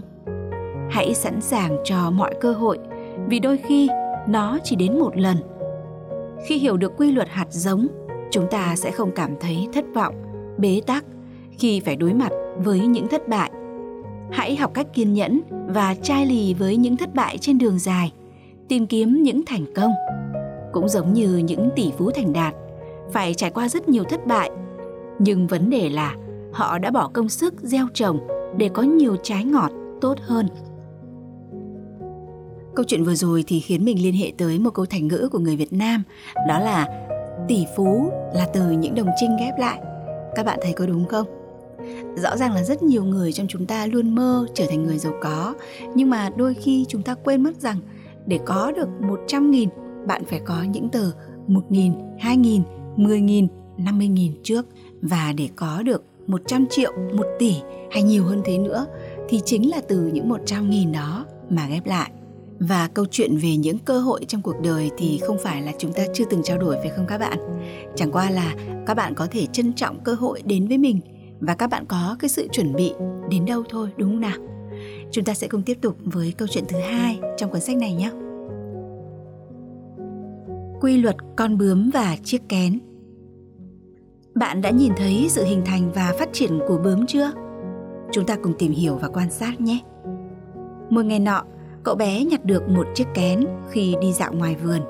[0.91, 2.79] hãy sẵn sàng cho mọi cơ hội,
[3.29, 3.89] vì đôi khi
[4.29, 5.37] nó chỉ đến một lần
[6.45, 7.87] khi hiểu được quy luật hạt giống,
[8.31, 10.15] chúng ta sẽ không cảm thấy thất vọng,
[10.59, 11.05] bế tắc
[11.59, 12.31] khi phải đối mặt
[12.65, 13.51] với những thất bại.
[14.31, 18.13] Hãy học cách kiên nhẫn và chai lì với những thất bại trên đường dài,
[18.69, 19.93] tìm kiếm những thành công.
[20.73, 22.55] Cũng giống như những tỷ phú thành đạt,
[23.13, 24.51] phải trải qua rất nhiều thất bại.
[25.19, 26.17] Nhưng vấn đề là
[26.53, 28.19] họ đã bỏ công sức gieo trồng
[28.57, 30.49] để có nhiều trái ngọt tốt hơn
[32.75, 35.39] câu chuyện vừa rồi thì khiến mình liên hệ tới một câu thành ngữ của
[35.39, 36.03] người việt nam
[36.49, 36.89] đó là
[37.49, 39.79] tỷ phú là từ những đồng trinh ghép lại.
[40.35, 41.27] Các bạn thấy có đúng không?
[42.17, 45.13] Rõ ràng là rất nhiều người trong chúng ta luôn mơ trở thành người giàu
[45.23, 45.55] có
[45.95, 47.79] nhưng mà đôi khi chúng ta quên mất rằng
[48.27, 49.69] để có được 100 nghìn
[50.07, 51.11] bạn phải có những tờ
[51.47, 52.63] 1 nghìn, 2 nghìn,
[52.97, 54.67] 10 nghìn, 50 nghìn trước.
[55.03, 57.55] Và để có được 100 triệu, 1 tỷ
[57.91, 58.87] hay nhiều hơn thế nữa
[59.29, 62.11] thì chính là từ những 100 nghìn đó mà ghép lại.
[62.59, 65.93] Và câu chuyện về những cơ hội trong cuộc đời thì không phải là chúng
[65.93, 67.39] ta chưa từng trao đổi, phải không các bạn?
[67.95, 68.55] Chẳng qua là
[68.87, 71.01] các bạn có thể trân trọng cơ hội đến với mình
[71.41, 72.93] và các bạn có cái sự chuẩn bị
[73.31, 74.39] đến đâu thôi, đúng không nào?
[75.11, 77.95] Chúng ta sẽ cùng tiếp tục với câu chuyện thứ hai trong cuốn sách này
[77.95, 78.11] nhé.
[80.81, 82.81] Quy luật con bướm và chiếc kén.
[84.35, 87.31] Bạn đã nhìn thấy sự hình thành và phát triển của bướm chưa?
[88.13, 89.79] Chúng ta cùng tìm hiểu và quan sát nhé.
[90.91, 91.45] Một ngày nọ
[91.85, 94.81] cậu bé nhặt được một chiếc kén khi đi dạo ngoài vườn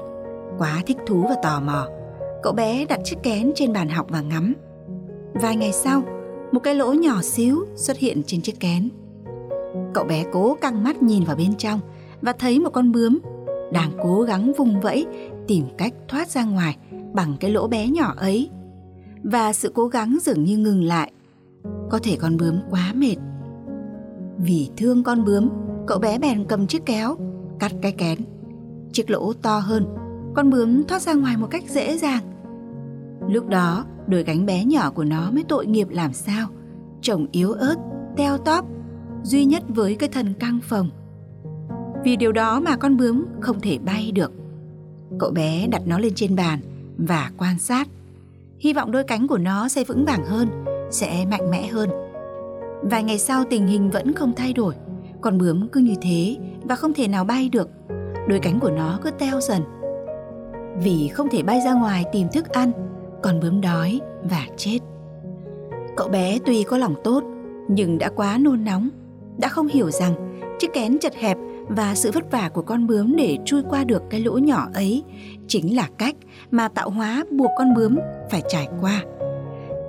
[0.58, 1.88] quá thích thú và tò mò
[2.42, 4.54] cậu bé đặt chiếc kén trên bàn học và ngắm
[5.34, 6.02] vài ngày sau
[6.54, 8.88] một cái lỗ nhỏ xíu xuất hiện trên chiếc kén.
[9.94, 11.80] Cậu bé cố căng mắt nhìn vào bên trong
[12.22, 13.18] và thấy một con bướm
[13.72, 15.06] đang cố gắng vùng vẫy
[15.46, 16.76] tìm cách thoát ra ngoài
[17.12, 18.50] bằng cái lỗ bé nhỏ ấy.
[19.22, 21.12] Và sự cố gắng dường như ngừng lại.
[21.90, 23.16] Có thể con bướm quá mệt.
[24.38, 25.48] Vì thương con bướm,
[25.86, 27.16] cậu bé bèn cầm chiếc kéo,
[27.58, 28.18] cắt cái kén.
[28.92, 29.86] Chiếc lỗ to hơn,
[30.34, 32.22] con bướm thoát ra ngoài một cách dễ dàng.
[33.28, 36.48] Lúc đó, đôi cánh bé nhỏ của nó mới tội nghiệp làm sao.
[37.02, 37.76] Trông yếu ớt,
[38.16, 38.66] teo tóp,
[39.22, 40.90] duy nhất với cái thần căng phồng.
[42.04, 44.32] Vì điều đó mà con bướm không thể bay được.
[45.18, 46.58] Cậu bé đặt nó lên trên bàn
[46.98, 47.88] và quan sát.
[48.58, 50.48] Hy vọng đôi cánh của nó sẽ vững vàng hơn,
[50.90, 51.90] sẽ mạnh mẽ hơn.
[52.82, 54.74] Vài ngày sau tình hình vẫn không thay đổi.
[55.24, 57.68] Con bướm cứ như thế và không thể nào bay được.
[58.28, 59.62] Đôi cánh của nó cứ teo dần.
[60.82, 62.72] Vì không thể bay ra ngoài tìm thức ăn,
[63.22, 64.00] con bướm đói
[64.30, 64.78] và chết.
[65.96, 67.24] Cậu bé tuy có lòng tốt,
[67.68, 68.88] nhưng đã quá nôn nóng,
[69.38, 71.36] đã không hiểu rằng chiếc kén chật hẹp
[71.68, 75.02] và sự vất vả của con bướm để chui qua được cái lỗ nhỏ ấy
[75.48, 76.16] chính là cách
[76.50, 77.96] mà tạo hóa buộc con bướm
[78.30, 79.04] phải trải qua.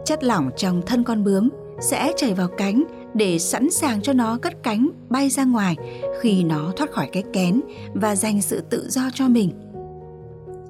[0.05, 2.83] Chất lỏng trong thân con bướm sẽ chảy vào cánh
[3.15, 5.75] để sẵn sàng cho nó cất cánh bay ra ngoài
[6.21, 7.61] khi nó thoát khỏi cái kén
[7.93, 9.51] và giành sự tự do cho mình.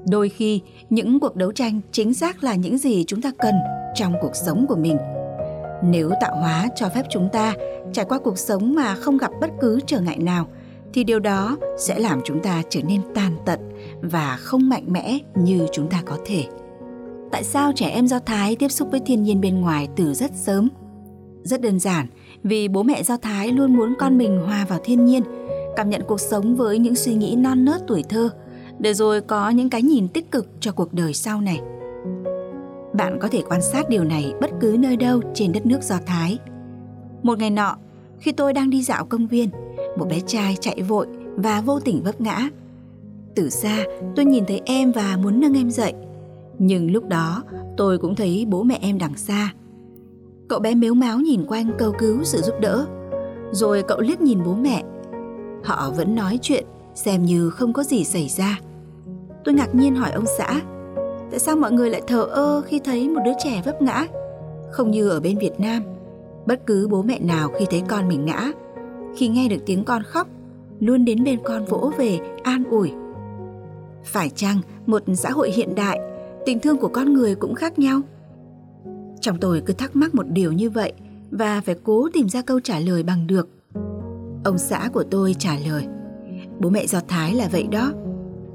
[0.07, 3.55] Đôi khi, những cuộc đấu tranh chính xác là những gì chúng ta cần
[3.95, 4.97] trong cuộc sống của mình.
[5.83, 7.53] Nếu tạo hóa cho phép chúng ta
[7.93, 10.47] trải qua cuộc sống mà không gặp bất cứ trở ngại nào,
[10.93, 13.59] thì điều đó sẽ làm chúng ta trở nên tàn tật
[14.01, 16.45] và không mạnh mẽ như chúng ta có thể.
[17.31, 20.31] Tại sao trẻ em Do Thái tiếp xúc với thiên nhiên bên ngoài từ rất
[20.35, 20.69] sớm?
[21.43, 22.07] Rất đơn giản,
[22.45, 25.23] vì bố mẹ Do Thái luôn muốn con mình hòa vào thiên nhiên,
[25.75, 28.29] cảm nhận cuộc sống với những suy nghĩ non nớt tuổi thơ,
[28.79, 31.61] để rồi có những cái nhìn tích cực cho cuộc đời sau này.
[32.93, 35.95] Bạn có thể quan sát điều này bất cứ nơi đâu trên đất nước Do
[36.05, 36.37] Thái.
[37.23, 37.77] Một ngày nọ,
[38.19, 39.49] khi tôi đang đi dạo công viên,
[39.97, 42.49] một bé trai chạy vội và vô tình vấp ngã.
[43.35, 43.83] Từ xa,
[44.15, 45.93] tôi nhìn thấy em và muốn nâng em dậy.
[46.59, 47.43] Nhưng lúc đó,
[47.77, 49.53] tôi cũng thấy bố mẹ em đằng xa.
[50.47, 52.85] Cậu bé mếu máo nhìn quanh cầu cứu sự giúp đỡ.
[53.51, 54.83] Rồi cậu liếc nhìn bố mẹ.
[55.63, 56.65] Họ vẫn nói chuyện,
[56.95, 58.59] xem như không có gì xảy ra.
[59.43, 60.61] Tôi ngạc nhiên hỏi ông xã,
[61.31, 64.07] tại sao mọi người lại thờ ơ khi thấy một đứa trẻ vấp ngã?
[64.71, 65.83] Không như ở bên Việt Nam,
[66.45, 68.51] bất cứ bố mẹ nào khi thấy con mình ngã
[69.15, 70.27] khi nghe được tiếng con khóc
[70.79, 72.91] luôn đến bên con vỗ về an ủi
[74.03, 75.99] phải chăng một xã hội hiện đại
[76.45, 78.01] tình thương của con người cũng khác nhau
[79.25, 80.93] trong tôi cứ thắc mắc một điều như vậy
[81.31, 83.49] và phải cố tìm ra câu trả lời bằng được
[84.43, 85.87] ông xã của tôi trả lời,
[86.59, 87.93] bố mẹ do thái là vậy đó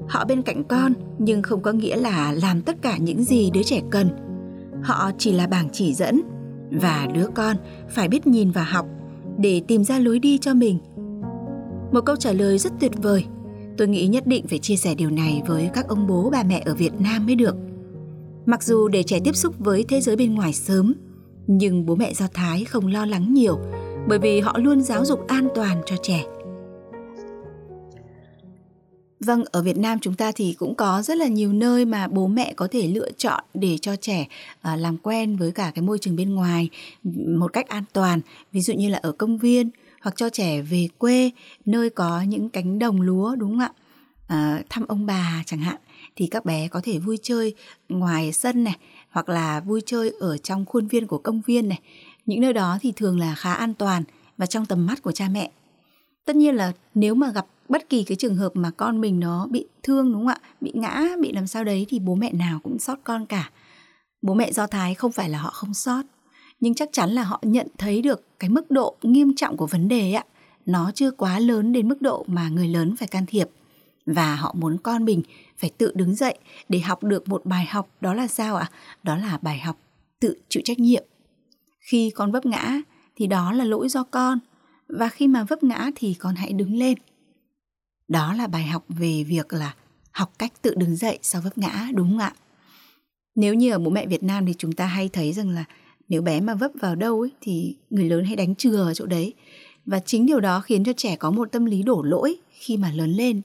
[0.09, 3.63] họ bên cạnh con, nhưng không có nghĩa là làm tất cả những gì đứa
[3.63, 4.09] trẻ cần
[4.83, 6.21] họ chỉ là bảng chỉ dẫn
[6.71, 7.57] và đứa con
[7.89, 8.87] phải biết nhìn và học
[9.39, 10.79] để tìm ra lối đi cho mình.
[11.93, 13.25] Một câu trả lời rất tuyệt vời.
[13.79, 16.63] Tôi nghĩ nhất định phải chia sẻ điều này với các ông bố, bà mẹ
[16.65, 17.57] ở Việt Nam mới được.
[18.47, 20.95] Mặc dù để trẻ tiếp xúc với thế giới bên ngoài sớm,
[21.47, 23.59] nhưng bố mẹ Do Thái không lo lắng nhiều
[24.09, 26.25] bởi vì họ luôn giáo dục an toàn cho trẻ.
[29.21, 32.27] Vâng, ở Việt Nam chúng ta thì cũng có rất là nhiều nơi mà bố
[32.27, 34.27] mẹ có thể lựa chọn để cho trẻ
[34.61, 36.69] à, làm quen với cả cái môi trường bên ngoài
[37.27, 38.21] một cách an toàn.
[38.53, 39.71] Ví dụ như là ở công viên
[40.01, 41.31] hoặc cho trẻ về quê
[41.67, 43.73] nơi có những cánh đồng lúa đúng không ạ?
[44.27, 45.77] À, thăm ông bà chẳng hạn
[46.17, 47.55] thì các bé có thể vui chơi
[47.89, 48.77] ngoài sân này,
[49.11, 51.81] hoặc là vui chơi ở trong khuôn viên của công viên này.
[52.27, 54.03] Những nơi đó thì thường là khá an toàn
[54.37, 55.51] và trong tầm mắt của cha mẹ.
[56.25, 59.47] Tất nhiên là nếu mà gặp bất kỳ cái trường hợp mà con mình nó
[59.51, 62.61] bị thương, đúng không ạ bị ngã, bị làm sao đấy thì bố mẹ nào
[62.63, 63.51] cũng sót con cả
[64.23, 66.03] bố mẹ do thái không phải là họ không sót
[66.61, 69.89] nhưng chắc chắn là họ nhận thấy được cái mức độ nghiêm trọng của vấn
[69.89, 70.25] đề ạ
[70.67, 73.49] nó chưa quá lớn đến mức độ mà người lớn phải can thiệp
[74.15, 75.23] và họ muốn con mình
[75.59, 76.39] phải tự đứng dậy
[76.69, 77.89] để học được một bài học.
[78.01, 78.71] Đó là sao ạ?
[79.03, 79.79] Đó là bài học
[80.21, 81.05] tự chịu trách nhiệm.
[81.81, 82.81] Khi con vấp ngã
[83.17, 84.39] thì đó là lỗi do con.
[84.89, 86.99] Và khi mà vấp ngã thì con hãy đứng lên.
[88.09, 89.75] Đó là bài học về việc là
[90.13, 92.33] học cách tự đứng dậy sau vấp ngã đúng không ạ?
[93.35, 95.65] Nếu như ở bố mẹ Việt Nam thì chúng ta hay thấy rằng là
[96.09, 99.07] nếu bé mà vấp vào đâu ấy, thì người lớn hay đánh chừa ở chỗ
[99.07, 99.35] đấy.
[99.87, 102.93] Và chính điều đó khiến cho trẻ có một tâm lý đổ lỗi khi mà
[102.93, 103.41] lớn lên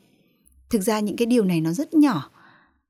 [0.70, 2.30] thực ra những cái điều này nó rất nhỏ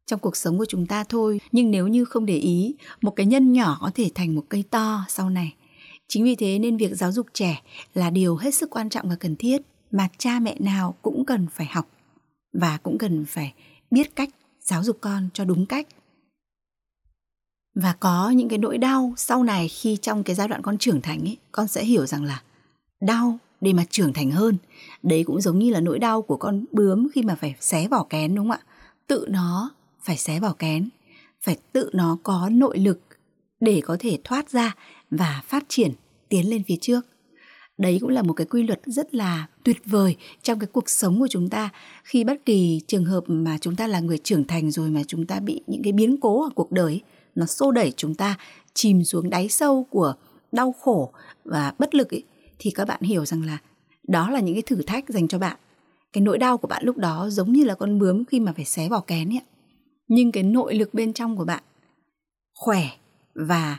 [0.05, 1.41] trong cuộc sống của chúng ta thôi.
[1.51, 4.63] Nhưng nếu như không để ý, một cái nhân nhỏ có thể thành một cây
[4.69, 5.53] to sau này.
[6.07, 7.61] Chính vì thế nên việc giáo dục trẻ
[7.93, 9.61] là điều hết sức quan trọng và cần thiết
[9.91, 11.89] mà cha mẹ nào cũng cần phải học
[12.53, 13.53] và cũng cần phải
[13.91, 14.30] biết cách
[14.61, 15.88] giáo dục con cho đúng cách.
[17.76, 21.01] Và có những cái nỗi đau sau này khi trong cái giai đoạn con trưởng
[21.01, 22.41] thành ấy con sẽ hiểu rằng là
[23.01, 24.57] đau để mà trưởng thành hơn.
[25.03, 28.03] Đấy cũng giống như là nỗi đau của con bướm khi mà phải xé vỏ
[28.09, 28.59] kén đúng không ạ?
[29.07, 30.89] Tự nó phải xé vỏ kén
[31.41, 32.99] phải tự nó có nội lực
[33.59, 34.76] để có thể thoát ra
[35.11, 35.91] và phát triển
[36.30, 37.01] tiến lên phía trước.
[37.78, 41.20] Đấy cũng là một cái quy luật rất là tuyệt vời trong cái cuộc sống
[41.20, 41.70] của chúng ta.
[42.03, 45.26] Khi bất kỳ trường hợp mà chúng ta là người trưởng thành rồi mà chúng
[45.28, 47.01] ta bị những cái biến cố ở cuộc đời
[47.36, 48.38] nó xô đẩy chúng ta
[48.74, 50.13] chìm xuống đáy sâu của
[50.51, 51.11] đau khổ
[51.45, 52.24] và bất lực ấy,
[52.59, 53.57] thì các bạn hiểu rằng là
[54.07, 55.57] đó là những cái thử thách dành cho bạn.
[56.13, 58.65] Cái nỗi đau của bạn lúc đó giống như là con bướm khi mà phải
[58.65, 59.41] xé vỏ kén ấy.
[60.07, 61.63] nhưng cái nội lực bên trong của bạn
[62.55, 62.89] khỏe
[63.35, 63.77] và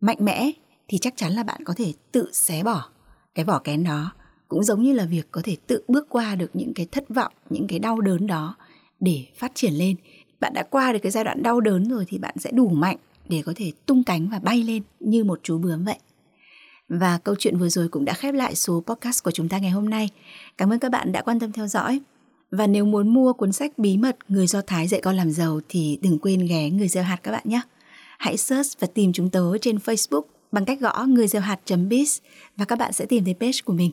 [0.00, 0.50] mạnh mẽ
[0.88, 2.88] thì chắc chắn là bạn có thể tự xé bỏ
[3.34, 4.12] cái vỏ kén đó.
[4.48, 7.32] Cũng giống như là việc có thể tự bước qua được những cái thất vọng,
[7.50, 8.56] những cái đau đớn đó
[9.00, 9.96] để phát triển lên.
[10.40, 12.96] Bạn đã qua được cái giai đoạn đau đớn rồi thì bạn sẽ đủ mạnh
[13.28, 15.98] để có thể tung cánh và bay lên như một chú bướm vậy
[16.88, 19.70] và câu chuyện vừa rồi cũng đã khép lại số podcast của chúng ta ngày
[19.70, 20.08] hôm nay.
[20.58, 22.00] Cảm ơn các bạn đã quan tâm theo dõi.
[22.50, 25.60] Và nếu muốn mua cuốn sách bí mật Người Do Thái dạy con làm giàu
[25.68, 27.60] thì đừng quên ghé Người Gieo Hạt các bạn nhé.
[28.18, 30.22] Hãy search và tìm chúng tớ trên Facebook
[30.52, 32.18] bằng cách gõ người gieo hạt.biz
[32.56, 33.90] và các bạn sẽ tìm thấy page của mình.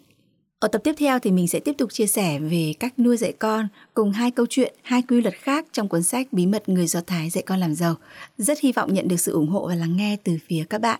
[0.60, 3.34] Ở tập tiếp theo thì mình sẽ tiếp tục chia sẻ về cách nuôi dạy
[3.40, 6.88] con cùng hai câu chuyện, hai quy luật khác trong cuốn sách Bí mật người
[6.88, 7.96] Do Thái dạy con làm giàu.
[8.38, 11.00] Rất hy vọng nhận được sự ủng hộ và lắng nghe từ phía các bạn.